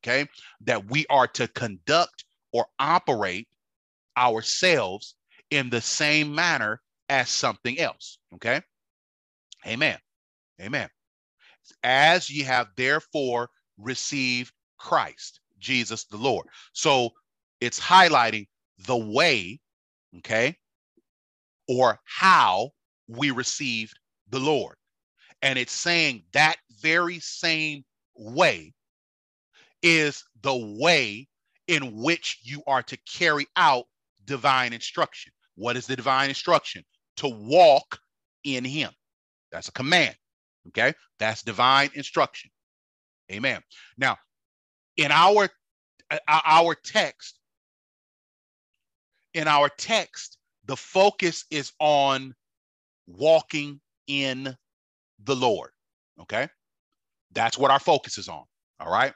[0.00, 0.26] okay,
[0.62, 3.48] that we are to conduct or operate
[4.16, 5.14] ourselves
[5.50, 8.62] in the same manner as something else, okay?
[9.66, 9.98] Amen.
[10.60, 10.88] Amen.
[11.82, 15.40] As ye have therefore received Christ.
[15.62, 16.46] Jesus the Lord.
[16.72, 17.10] So
[17.60, 18.46] it's highlighting
[18.86, 19.60] the way,
[20.18, 20.56] okay,
[21.68, 22.70] or how
[23.08, 23.98] we received
[24.30, 24.76] the Lord.
[25.42, 27.84] And it's saying that very same
[28.16, 28.74] way
[29.82, 31.28] is the way
[31.68, 33.84] in which you are to carry out
[34.24, 35.32] divine instruction.
[35.54, 36.84] What is the divine instruction?
[37.18, 37.98] To walk
[38.44, 38.90] in Him.
[39.50, 40.16] That's a command.
[40.68, 40.94] Okay.
[41.18, 42.50] That's divine instruction.
[43.30, 43.60] Amen.
[43.96, 44.16] Now,
[44.96, 45.48] in our
[46.10, 47.38] uh, our text
[49.34, 52.34] in our text the focus is on
[53.06, 54.56] walking in
[55.24, 55.70] the lord
[56.20, 56.48] okay?
[57.32, 58.44] That's what our focus is on
[58.80, 59.14] all right?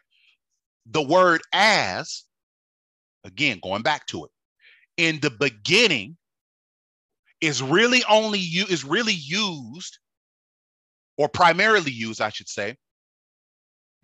[0.87, 2.25] The word as
[3.25, 4.31] again going back to it
[4.97, 6.17] in the beginning
[7.41, 9.99] is really only you is really used
[11.19, 12.77] or primarily used i should say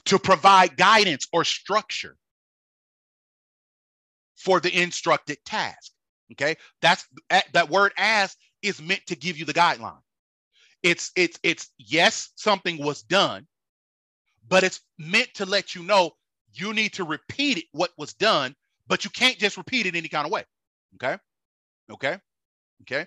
[0.07, 2.17] to provide guidance or structure
[4.37, 5.93] for the instructed task.
[6.33, 7.07] Okay, that's
[7.53, 10.01] that word as is meant to give you the guideline.
[10.83, 13.47] It's it's it's yes, something was done,
[14.49, 16.13] but it's meant to let you know
[16.55, 18.55] you need to repeat it what was done,
[18.87, 20.45] but you can't just repeat it any kind of way.
[20.97, 21.19] Okay,
[21.91, 22.19] okay,
[22.83, 23.07] okay.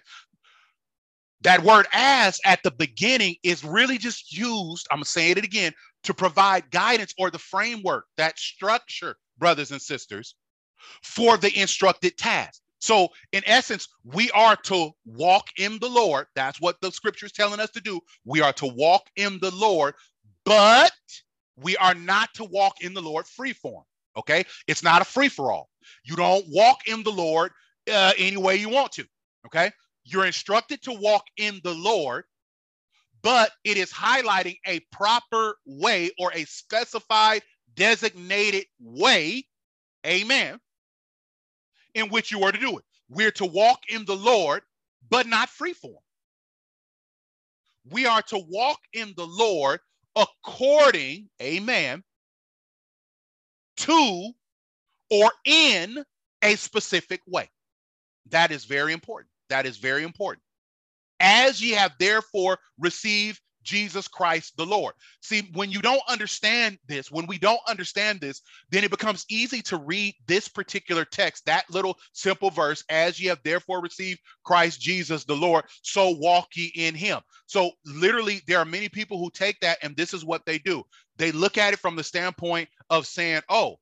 [1.41, 5.73] That word as at the beginning is really just used, I'm saying it again,
[6.05, 10.35] to provide guidance or the framework, that structure, brothers and sisters,
[11.03, 12.61] for the instructed task.
[12.79, 16.27] So, in essence, we are to walk in the Lord.
[16.35, 17.99] That's what the scripture is telling us to do.
[18.25, 19.95] We are to walk in the Lord,
[20.43, 20.91] but
[21.57, 23.85] we are not to walk in the Lord free form.
[24.17, 24.45] Okay.
[24.67, 25.69] It's not a free for all.
[26.03, 27.51] You don't walk in the Lord
[27.91, 29.05] uh, any way you want to.
[29.47, 29.71] Okay.
[30.03, 32.25] You're instructed to walk in the Lord,
[33.25, 37.41] but it is highlighting a proper way or a specified
[37.75, 39.43] designated way.
[40.05, 40.59] Amen
[41.95, 42.85] in which you are to do it.
[43.09, 44.61] We're to walk in the Lord,
[45.09, 45.95] but not freeform.
[47.89, 49.79] We are to walk in the Lord
[50.15, 52.03] according, amen,
[53.77, 54.31] to
[55.09, 56.03] or in
[56.43, 57.49] a specific way.
[58.29, 59.31] That is very important.
[59.49, 60.44] That is very important.
[61.19, 64.93] As ye have therefore received Jesus Christ the Lord.
[65.21, 69.61] See, when you don't understand this, when we don't understand this, then it becomes easy
[69.63, 74.79] to read this particular text, that little simple verse, as ye have therefore received Christ
[74.79, 77.19] Jesus the Lord, so walk ye in him.
[77.47, 80.83] So, literally, there are many people who take that and this is what they do.
[81.17, 83.77] They look at it from the standpoint of saying, oh,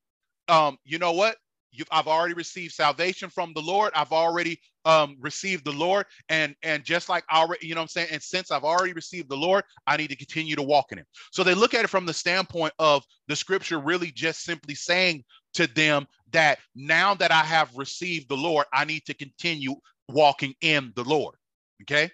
[0.47, 1.35] um, you know what?
[1.73, 3.91] You've, I've already received salvation from the Lord.
[3.95, 7.87] I've already um, received the Lord, and and just like already, you know, what I'm
[7.89, 10.99] saying, and since I've already received the Lord, I need to continue to walk in
[10.99, 11.05] Him.
[11.31, 15.23] So they look at it from the standpoint of the Scripture really just simply saying
[15.55, 19.75] to them that now that I have received the Lord, I need to continue
[20.09, 21.35] walking in the Lord.
[21.83, 22.11] Okay,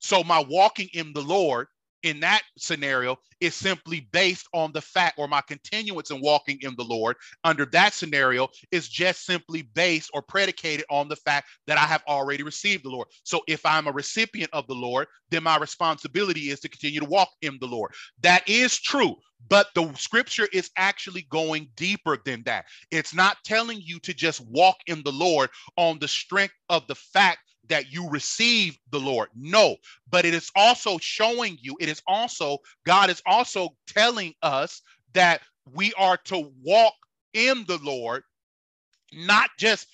[0.00, 1.68] so my walking in the Lord
[2.04, 6.74] in that scenario is simply based on the fact or my continuance in walking in
[6.76, 11.78] the Lord under that scenario is just simply based or predicated on the fact that
[11.78, 13.08] I have already received the Lord.
[13.24, 17.06] So if I'm a recipient of the Lord, then my responsibility is to continue to
[17.06, 17.92] walk in the Lord.
[18.22, 19.16] That is true.
[19.48, 22.64] But the scripture is actually going deeper than that.
[22.90, 26.94] It's not telling you to just walk in the Lord on the strength of the
[26.94, 29.28] fact that you receive the Lord.
[29.34, 29.76] No,
[30.10, 35.40] but it is also showing you, it is also, God is also telling us that
[35.72, 36.94] we are to walk
[37.32, 38.22] in the Lord,
[39.12, 39.86] not just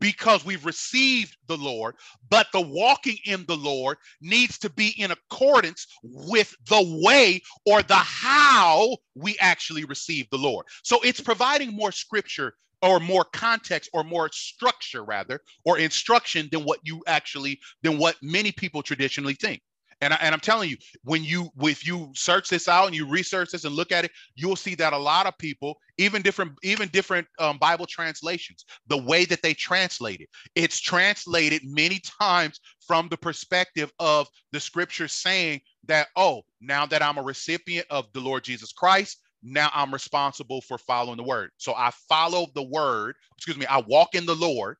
[0.00, 1.94] because we've received the Lord,
[2.28, 7.82] but the walking in the Lord needs to be in accordance with the way or
[7.82, 10.66] the how we actually receive the Lord.
[10.82, 16.64] So it's providing more scripture or more context or more structure rather or instruction than
[16.64, 19.60] what you actually than what many people traditionally think.
[20.00, 23.04] And, I, and i'm telling you when you if you search this out and you
[23.04, 26.52] research this and look at it you'll see that a lot of people even different
[26.62, 32.60] even different um, bible translations the way that they translate it it's translated many times
[32.86, 38.06] from the perspective of the scripture saying that oh now that i'm a recipient of
[38.12, 39.18] the lord jesus christ
[39.52, 41.50] now I'm responsible for following the word.
[41.56, 44.76] So I follow the word, excuse me, I walk in the Lord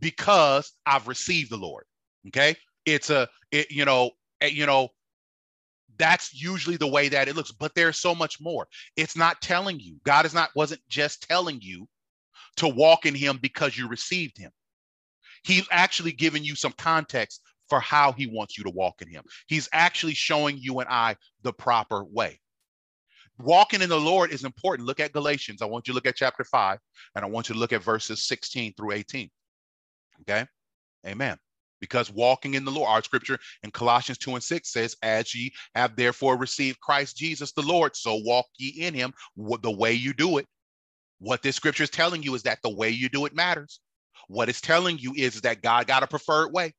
[0.00, 1.84] because I've received the Lord.
[2.28, 2.56] Okay.
[2.84, 4.10] It's a, it, you know,
[4.40, 4.88] eh, you know,
[5.98, 8.66] that's usually the way that it looks, but there's so much more.
[8.96, 11.88] It's not telling you, God is not, wasn't just telling you
[12.56, 14.50] to walk in him because you received him.
[15.44, 19.24] He's actually giving you some context for how he wants you to walk in him.
[19.46, 22.40] He's actually showing you and I the proper way
[23.38, 24.86] walking in the Lord is important.
[24.86, 25.62] Look at Galatians.
[25.62, 26.78] I want you to look at chapter 5,
[27.14, 29.30] and I want you to look at verses 16 through 18.
[30.22, 30.46] Okay.
[31.06, 31.36] Amen.
[31.80, 35.52] Because walking in the Lord, our scripture in Colossians 2 and 6 says, As ye
[35.76, 40.12] have therefore received Christ Jesus the Lord, so walk ye in him the way you
[40.12, 40.46] do it.
[41.20, 43.80] What this scripture is telling you is that the way you do it matters.
[44.26, 46.72] What it's telling you is that God got a preferred way.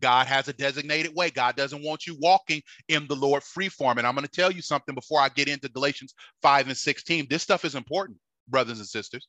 [0.00, 1.30] God has a designated way.
[1.30, 3.98] God doesn't want you walking in the Lord free form.
[3.98, 7.26] And I'm going to tell you something before I get into Galatians 5 and 16.
[7.28, 8.18] This stuff is important,
[8.48, 9.28] brothers and sisters.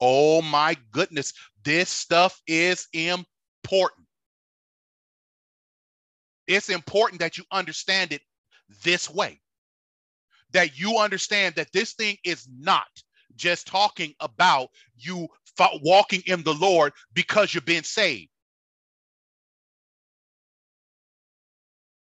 [0.00, 1.32] Oh my goodness.
[1.64, 4.06] This stuff is important.
[6.46, 8.22] It's important that you understand it
[8.82, 9.40] this way.
[10.52, 12.88] That you understand that this thing is not
[13.36, 15.28] just talking about you
[15.82, 18.30] walking in the Lord because you've been saved.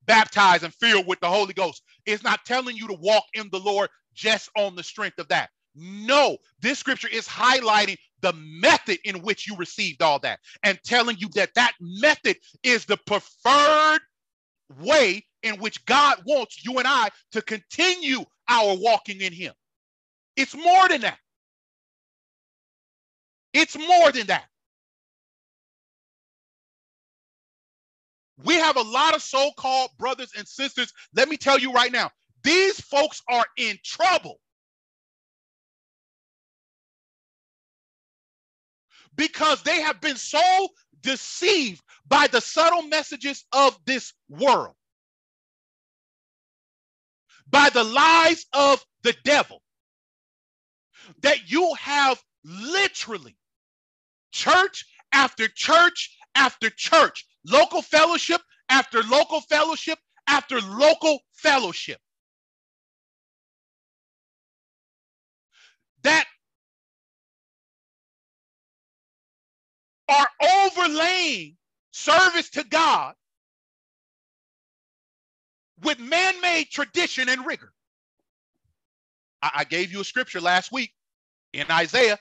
[0.06, 1.84] Baptized and filled with the Holy Ghost.
[2.06, 5.50] It's not telling you to walk in the Lord just on the strength of that.
[5.76, 11.18] No, this scripture is highlighting the method in which you received all that and telling
[11.20, 14.00] you that that method is the preferred
[14.80, 19.54] way in which God wants you and I to continue our walking in Him.
[20.36, 21.20] It's more than that.
[23.54, 24.46] It's more than that.
[28.44, 30.92] We have a lot of so called brothers and sisters.
[31.16, 32.12] Let me tell you right now,
[32.44, 34.40] these folks are in trouble.
[39.16, 40.68] Because they have been so
[41.02, 44.76] deceived by the subtle messages of this world,
[47.50, 49.62] by the lies of the devil,
[51.22, 53.38] that you have literally
[54.34, 62.00] church after church after church local fellowship after local fellowship after local fellowship.
[66.04, 66.26] That
[70.08, 70.28] are
[70.68, 71.58] overlaying
[71.92, 73.16] service to God
[75.82, 77.72] with man made tradition and rigor.
[79.42, 80.92] I, I, gave you a scripture last week
[81.54, 82.20] in Isaiah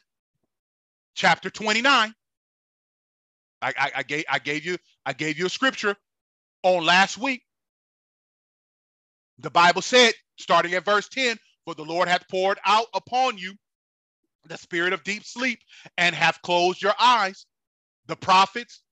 [1.15, 2.15] chapter 29.
[3.65, 5.97] I, I, I, gave I gave you I gave you a scripture
[6.65, 7.43] on last week.
[9.41, 13.55] The Bible said, starting at verse 10, for the Lord hath poured out upon you
[14.49, 15.61] the spirit of deep sleep
[15.99, 17.47] and hath closed your eyes.
[18.09, 18.83] The prophets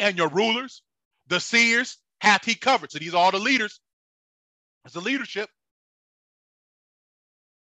[0.00, 0.82] and your rulers,
[1.28, 2.92] the seers hath he covered.
[2.92, 3.80] So these are all the leaders.
[4.84, 5.50] It's the leadership.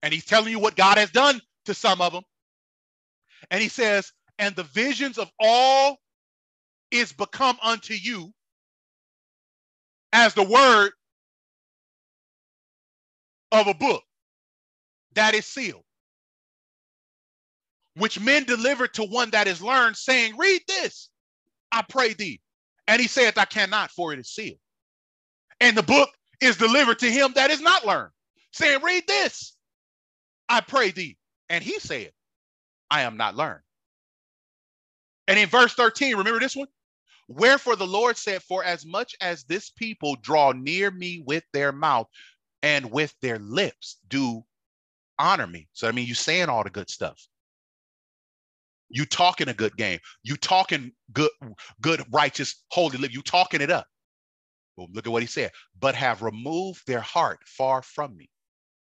[0.03, 2.23] And he's telling you what God has done to some of them.
[3.51, 5.97] And he says, and the visions of all
[6.91, 8.33] is become unto you
[10.13, 10.91] as the word
[13.51, 14.03] of a book
[15.15, 15.83] that is sealed,
[17.95, 21.09] which men deliver to one that is learned, saying, Read this,
[21.71, 22.41] I pray thee.
[22.87, 24.59] And he saith, I cannot, for it is sealed.
[25.59, 26.09] And the book
[26.41, 28.11] is delivered to him that is not learned,
[28.51, 29.55] saying, Read this.
[30.49, 31.17] I pray thee.
[31.49, 32.11] And he said,
[32.89, 33.61] I am not learned.
[35.27, 36.67] And in verse 13, remember this one?
[37.35, 41.71] Wherefore the Lord said, For as much as this people draw near me with their
[41.71, 42.07] mouth
[42.63, 44.43] and with their lips do
[45.19, 45.67] honor me.
[45.73, 47.27] So I mean, you saying all the good stuff.
[48.89, 49.99] You talking a good game.
[50.23, 51.31] You talking good,
[51.81, 53.13] good, righteous, holy live.
[53.13, 53.87] You talking it up.
[54.77, 55.51] Well, look at what he said.
[55.79, 58.29] But have removed their heart far from me.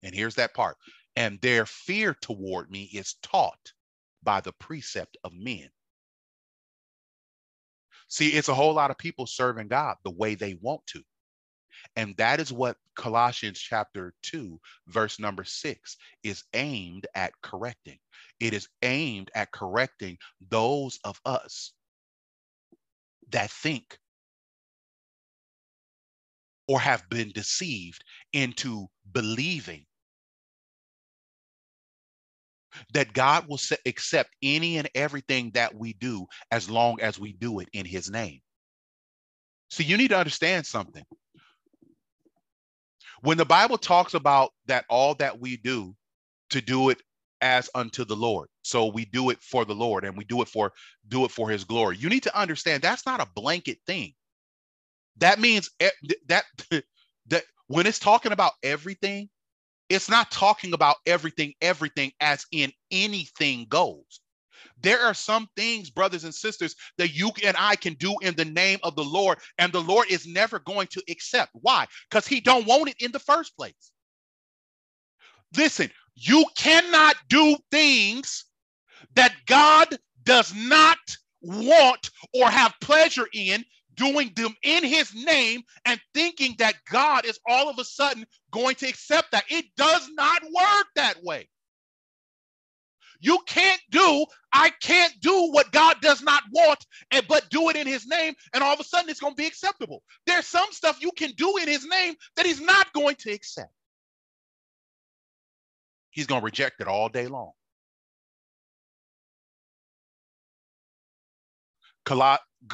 [0.03, 0.77] And here's that part.
[1.15, 3.73] And their fear toward me is taught
[4.23, 5.69] by the precept of men.
[8.14, 11.01] See, it's a whole lot of people serving God the way they want to.
[11.95, 17.97] And that is what Colossians chapter 2, verse number 6 is aimed at correcting.
[18.39, 21.74] It is aimed at correcting those of us
[23.32, 23.97] that think
[26.68, 29.88] or have been deceived into believing
[32.93, 37.59] that God will accept any and everything that we do as long as we do
[37.59, 38.41] it in his name.
[39.71, 41.03] See, you need to understand something.
[43.21, 45.95] When the Bible talks about that all that we do
[46.51, 47.01] to do it
[47.41, 48.49] as unto the Lord.
[48.63, 50.74] So we do it for the Lord and we do it for
[51.09, 51.97] do it for his glory.
[51.97, 54.13] You need to understand that's not a blanket thing.
[55.17, 55.71] That means
[56.28, 56.45] that
[57.28, 59.30] that when it's talking about everything,
[59.93, 64.21] it's not talking about everything, everything as in anything goes.
[64.81, 68.45] There are some things, brothers and sisters, that you and I can do in the
[68.45, 71.51] name of the Lord, and the Lord is never going to accept.
[71.53, 71.85] Why?
[72.09, 73.91] Because He don't want it in the first place.
[75.55, 78.45] Listen, you cannot do things
[79.15, 80.97] that God does not
[81.41, 83.63] want or have pleasure in
[83.95, 88.75] doing them in his name and thinking that God is all of a sudden going
[88.75, 89.45] to accept that.
[89.49, 91.47] It does not work that way.
[93.19, 97.77] You can't do, I can't do what God does not want, and but do it
[97.77, 100.03] in his name, and all of a sudden it's going to be acceptable.
[100.25, 103.71] There's some stuff you can do in his name that he's not going to accept.
[106.09, 107.51] He's going to reject it all day long.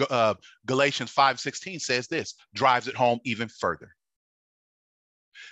[0.09, 0.35] Uh,
[0.65, 3.95] Galatians 5:16 says this, drives it home even further.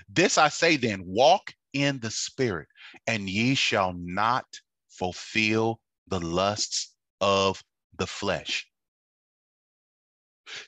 [0.10, 2.68] This I say then, walk in the spirit,
[3.06, 4.46] and ye shall not
[4.90, 7.64] fulfill the lusts of
[7.98, 8.68] the flesh.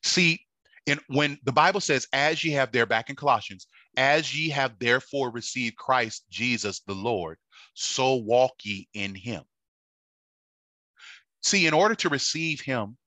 [0.04, 0.46] See,
[0.86, 3.68] in when the Bible says, as ye have there back in Colossians,
[3.98, 7.38] as ye have therefore received Christ Jesus the Lord,
[7.74, 9.44] so walk ye in him.
[11.42, 12.98] See, in order to receive him,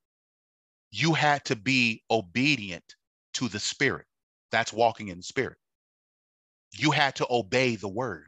[0.92, 2.84] you had to be obedient
[3.34, 4.06] to the Spirit.
[4.52, 5.56] That's walking in the Spirit.
[6.72, 8.26] You had to obey the word.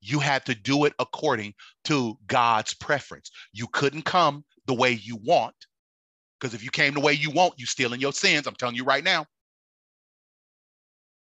[0.00, 3.30] You had to do it according to God's preference.
[3.52, 5.54] You couldn't come the way you want,
[6.38, 8.46] because if you came the way you want, you still in your sins.
[8.46, 9.26] I'm telling you right now.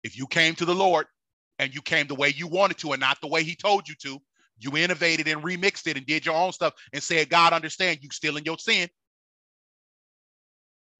[0.03, 1.07] If you came to the Lord
[1.59, 3.95] and you came the way you wanted to and not the way he told you
[4.03, 4.19] to,
[4.59, 8.09] you innovated and remixed it and did your own stuff and said, God, understand you
[8.11, 8.89] still in your sin.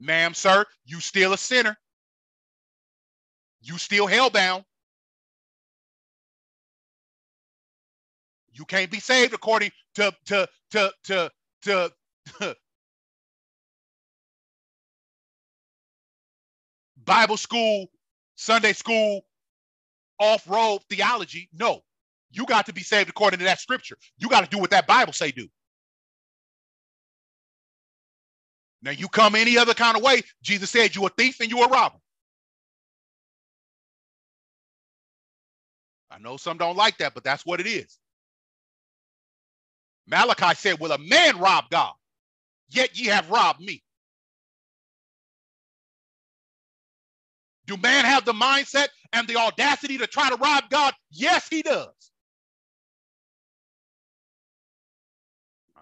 [0.01, 1.77] Ma'am, sir, you still a sinner.
[3.63, 4.65] You still hellbound.
[8.53, 11.33] You can't be saved according to to to to
[11.63, 11.93] to,
[12.43, 12.57] to
[17.05, 17.89] Bible school,
[18.37, 19.23] Sunday school,
[20.21, 21.49] off-road theology.
[21.55, 21.83] No,
[22.33, 23.99] you got to be saved according to that scripture.
[24.19, 25.49] You got to do what that Bible say do.
[28.83, 31.63] Now you come any other kind of way, Jesus said you a thief and you
[31.63, 31.99] a robber.
[36.11, 37.99] I know some don't like that, but that's what it is.
[40.09, 41.95] Malachi said, Will a man rob God?
[42.71, 43.83] Yet ye have robbed me.
[47.67, 50.95] Do man have the mindset and the audacity to try to rob God?
[51.11, 51.89] Yes, he does.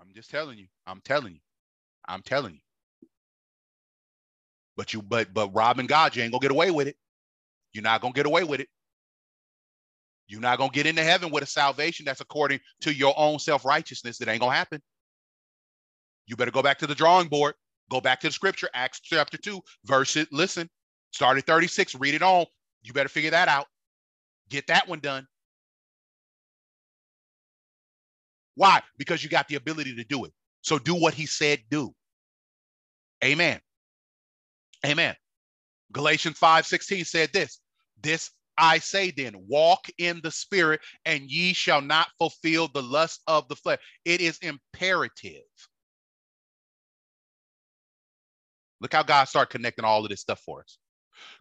[0.01, 0.67] I'm just telling you.
[0.87, 1.41] I'm telling you.
[2.09, 2.61] I'm telling you.
[4.77, 6.97] But you, but but robbing God, you ain't gonna get away with it.
[7.73, 8.69] You're not gonna get away with it.
[10.29, 14.21] You're not gonna get into heaven with a salvation that's according to your own self-righteousness.
[14.21, 14.83] It ain't gonna happen.
[16.27, 17.55] You better go back to the drawing board.
[17.91, 20.29] Go back to the scripture, Acts chapter 2, verse it.
[20.33, 20.69] Listen,
[21.13, 22.47] start at 36, read it on.
[22.83, 23.67] You better figure that out.
[24.51, 25.27] Get that one done.
[28.57, 28.83] Why?
[28.99, 30.33] Because you got the ability to do it.
[30.63, 31.95] So do what he said do.
[33.25, 33.61] Amen.
[34.85, 35.15] Amen.
[35.93, 37.61] Galatians 5 16 said this
[38.03, 43.21] This I say then, walk in the spirit, and ye shall not fulfill the lust
[43.27, 43.79] of the flesh.
[44.05, 45.43] It is imperative.
[48.81, 50.79] Look how God started connecting all of this stuff for us.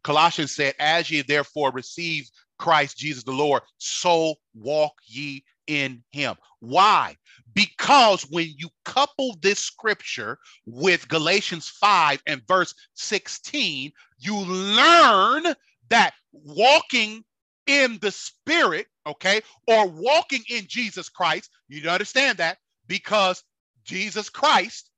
[0.03, 6.35] Colossians said, As ye therefore receive Christ Jesus the Lord, so walk ye in him.
[6.59, 7.15] Why?
[7.53, 15.53] Because when you couple this scripture with Galatians 5 and verse 16, you learn
[15.89, 17.23] that walking
[17.67, 22.57] in the spirit, okay, or walking in Jesus Christ, you understand that
[22.87, 23.43] because
[23.83, 24.89] Jesus Christ,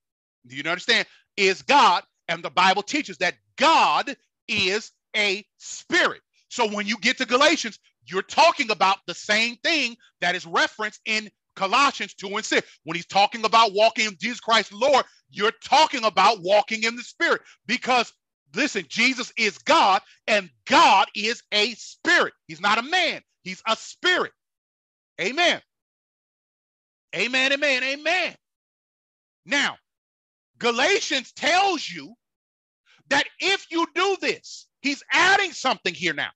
[0.47, 2.03] you understand, is God.
[2.29, 4.15] And the Bible teaches that God
[4.47, 6.21] is a spirit.
[6.49, 11.01] So when you get to Galatians, you're talking about the same thing that is referenced
[11.05, 12.79] in Colossians 2 and 6.
[12.85, 17.03] When he's talking about walking in Jesus Christ Lord, you're talking about walking in the
[17.03, 18.13] Spirit because
[18.55, 22.33] listen, Jesus is God and God is a spirit.
[22.47, 24.31] He's not a man, he's a spirit.
[25.19, 25.61] Amen.
[27.15, 28.35] Amen, amen, amen.
[29.45, 29.77] Now,
[30.59, 32.13] Galatians tells you
[33.09, 36.29] that if you do this, he's adding something here now.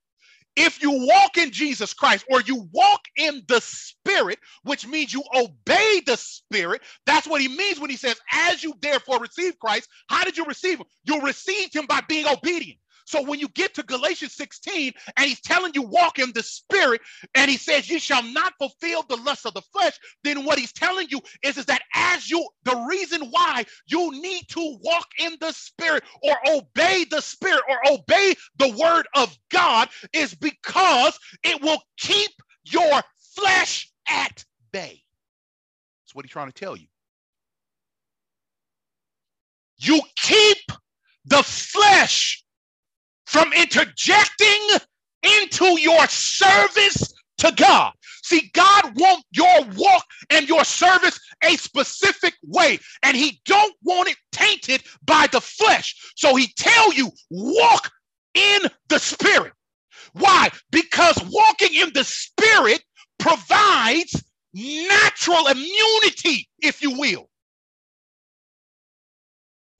[0.56, 5.22] If you walk in Jesus Christ or you walk in the Spirit, which means you
[5.34, 9.88] obey the Spirit, that's what he means when he says, As you therefore receive Christ,
[10.08, 10.86] how did you receive him?
[11.04, 12.78] You received him by being obedient.
[13.06, 17.00] So when you get to Galatians 16 and he's telling you walk in the spirit
[17.34, 20.72] and he says you shall not fulfill the lust of the flesh, then what he's
[20.72, 25.32] telling you is, is that as you the reason why you need to walk in
[25.40, 31.60] the spirit or obey the spirit or obey the word of God is because it
[31.62, 32.30] will keep
[32.64, 33.02] your
[33.34, 35.02] flesh at bay.
[36.04, 36.86] That's what he's trying to tell you.
[39.78, 40.58] You keep
[41.24, 42.44] the flesh
[43.32, 44.68] from interjecting
[45.22, 47.92] into your service to God.
[48.22, 54.10] See, God wants your walk and your service a specific way, and He don't want
[54.10, 56.12] it tainted by the flesh.
[56.14, 57.90] So He tell you walk
[58.34, 58.60] in
[58.90, 59.54] the Spirit.
[60.12, 60.50] Why?
[60.70, 62.82] Because walking in the Spirit
[63.18, 64.22] provides
[64.52, 67.30] natural immunity, if you will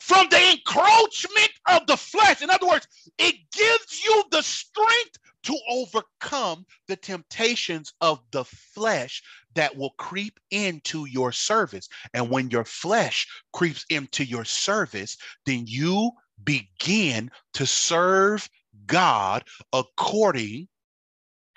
[0.03, 2.43] from the encroachment of the flesh.
[2.43, 2.89] In other words,
[3.19, 9.23] it gives you the strength to overcome the temptations of the flesh
[9.55, 11.89] that will creep into your service.
[12.15, 15.17] And when your flesh creeps into your service,
[15.47, 16.11] then you
[16.43, 18.49] begin to serve
[18.87, 20.67] God according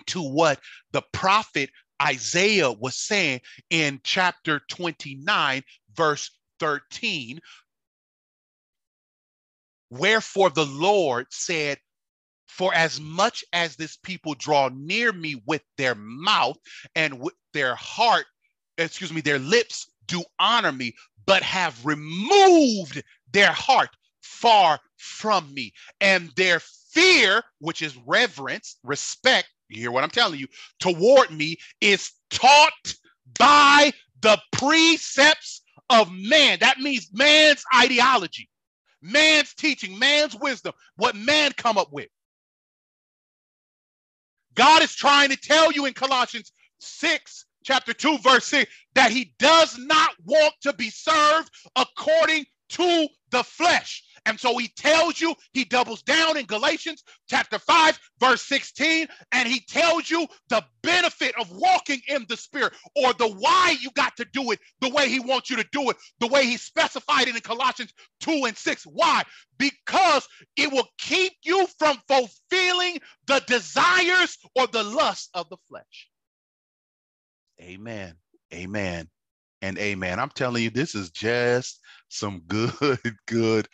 [0.06, 0.60] to what
[0.92, 3.42] the prophet Isaiah was saying
[3.72, 5.64] in chapter 29,
[5.96, 7.40] verse 13
[9.90, 11.80] Wherefore the Lord said,
[12.48, 16.58] For as much as this people draw near me with their mouth
[16.96, 18.26] and with their heart,
[18.78, 20.94] excuse me, their lips do honor me,
[21.26, 23.90] but have removed their heart
[24.22, 30.40] far from me, and their fear, which is reverence, respect, you hear what I'm telling
[30.40, 30.48] you,
[30.80, 32.96] toward me is taught
[33.38, 33.92] by
[34.22, 36.60] the precepts of man.
[36.60, 38.50] That means man's ideology
[39.06, 42.08] man's teaching, man's wisdom, what man come up with.
[44.56, 49.34] God is trying to tell you in Colossians 6, chapter 2, verse 6, that he
[49.38, 54.04] does not want to be served according to the flesh.
[54.26, 59.48] And so he tells you, he doubles down in Galatians chapter 5, verse 16, and
[59.48, 64.18] he tells you the benefit of walking in the spirit or the why you got
[64.18, 67.28] to do it the way he wants you to do it, the way he specified
[67.28, 68.84] it in Colossians 2 and 6.
[68.86, 69.24] Why?
[69.58, 70.28] Because
[70.58, 76.10] it will keep you from fulfilling the desires or the lust of the flesh.
[77.62, 78.16] Amen.
[78.54, 79.08] Amen.
[79.62, 80.20] And amen.
[80.20, 81.80] I'm telling you, this is just
[82.10, 83.68] some good, good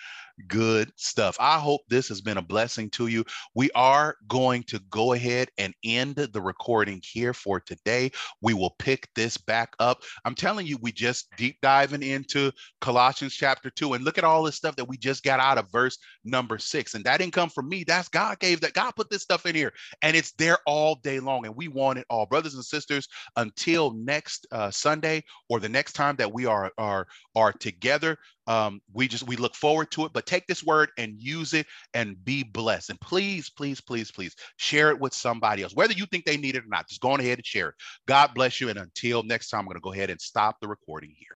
[0.47, 1.37] good stuff.
[1.39, 3.23] I hope this has been a blessing to you.
[3.55, 8.11] We are going to go ahead and end the recording here for today.
[8.41, 10.03] We will pick this back up.
[10.25, 14.43] I'm telling you, we just deep diving into Colossians chapter 2 and look at all
[14.43, 16.93] this stuff that we just got out of verse number 6.
[16.93, 17.83] And that didn't come from me.
[17.83, 18.73] That's God gave that.
[18.73, 21.99] God put this stuff in here and it's there all day long and we want
[21.99, 22.25] it all.
[22.25, 27.07] Brothers and sisters, until next uh, Sunday or the next time that we are are
[27.35, 31.19] are together, um, we just we look forward to it but take this word and
[31.19, 32.89] use it and be blessed.
[32.89, 36.55] And please please please please share it with somebody else whether you think they need
[36.55, 36.87] it or not.
[36.87, 37.75] Just go on ahead and share it.
[38.07, 40.67] God bless you and until next time i'm going to go ahead and stop the
[40.67, 41.37] recording here